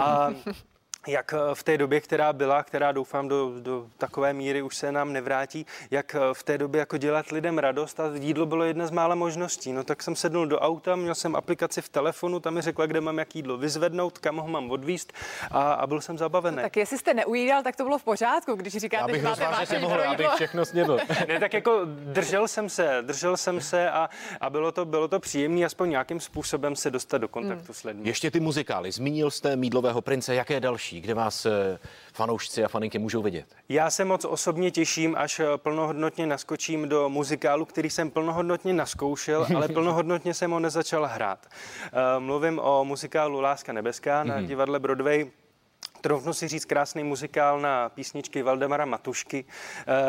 [0.00, 0.30] A
[1.07, 4.92] jak eh, v té době, která byla, která doufám do, do takové míry už se
[4.92, 8.86] nám nevrátí, jak eh, v té době jako dělat lidem radost a jídlo bylo jedna
[8.86, 9.72] z mála možností.
[9.72, 13.00] No tak jsem sednul do auta, měl jsem aplikaci v telefonu, tam mi řekla, kde
[13.00, 15.12] mám jak jídlo vyzvednout, kam ho mám odvíst
[15.50, 16.57] a, a byl jsem zabavený.
[16.57, 20.02] tak jestli jste neujídal, tak to bylo v pořádku, když říkáte, že máte že mohl,
[20.02, 20.98] abych všechno snědl.
[21.28, 24.09] ne, tak jako držel jsem se, držel jsem se a,
[24.40, 27.74] a bylo to, bylo to příjemné aspoň nějakým způsobem se dostat do kontaktu hmm.
[27.74, 28.09] s lidmi.
[28.09, 28.92] Ještě ty muzikály.
[28.92, 30.93] Zmínil jste Mídlového prince, jaké další?
[30.95, 31.78] Další, kde vás eh,
[32.12, 33.47] fanoušci a faninky můžou vidět?
[33.68, 39.47] Já se moc osobně těším, až eh, plnohodnotně naskočím do muzikálu, který jsem plnohodnotně naskoušel,
[39.57, 41.47] ale plnohodnotně jsem ho nezačal hrát.
[41.47, 44.47] Eh, mluvím o muzikálu Láska nebeská na mhm.
[44.47, 45.30] divadle Broadway.
[46.01, 49.45] Troufnu si říct krásný muzikál na písničky Valdemara Matušky,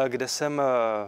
[0.07, 0.61] kde jsem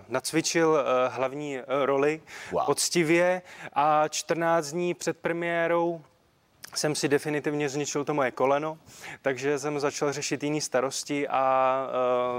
[0.09, 2.21] nacvičil hlavní roli
[2.51, 2.65] wow.
[2.65, 3.41] poctivě
[3.73, 6.01] a 14 dní před premiérou
[6.75, 8.77] jsem si definitivně zničil to moje koleno,
[9.21, 11.87] takže jsem začal řešit jiný starosti a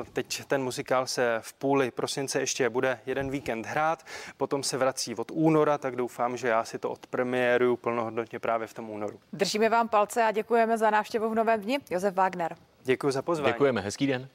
[0.01, 4.07] uh, teď ten muzikál se v půli prosince ještě bude jeden víkend hrát,
[4.37, 8.74] potom se vrací od února, tak doufám, že já si to odpremiéruju plnohodnotně právě v
[8.74, 9.20] tom únoru.
[9.33, 11.79] Držíme vám palce a děkujeme za návštěvu v Novém dni.
[11.91, 12.57] Josef Wagner.
[12.85, 13.53] Děkuji za pozvání.
[13.53, 14.29] Děkujeme, hezký den.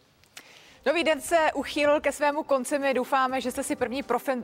[0.86, 2.80] Nový den se uchýlil ke svému konci.
[2.80, 4.04] My doufáme, že jste si první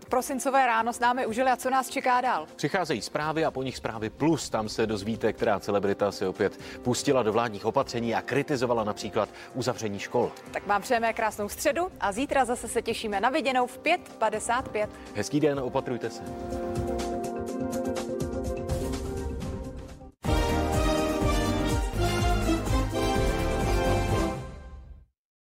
[0.10, 2.48] prosincové ráno s námi užili a co nás čeká dál.
[2.56, 4.50] Přicházejí zprávy a po nich zprávy plus.
[4.50, 10.00] Tam se dozvíte, která celebrita se opět pustila do vládních opatření a kritizovala například uzavření
[10.00, 10.32] škol.
[10.52, 14.88] Tak vám přejeme krásnou středu a zítra zase se těšíme na viděnou v 5.55.
[15.16, 16.24] Hezký den, opatrujte se.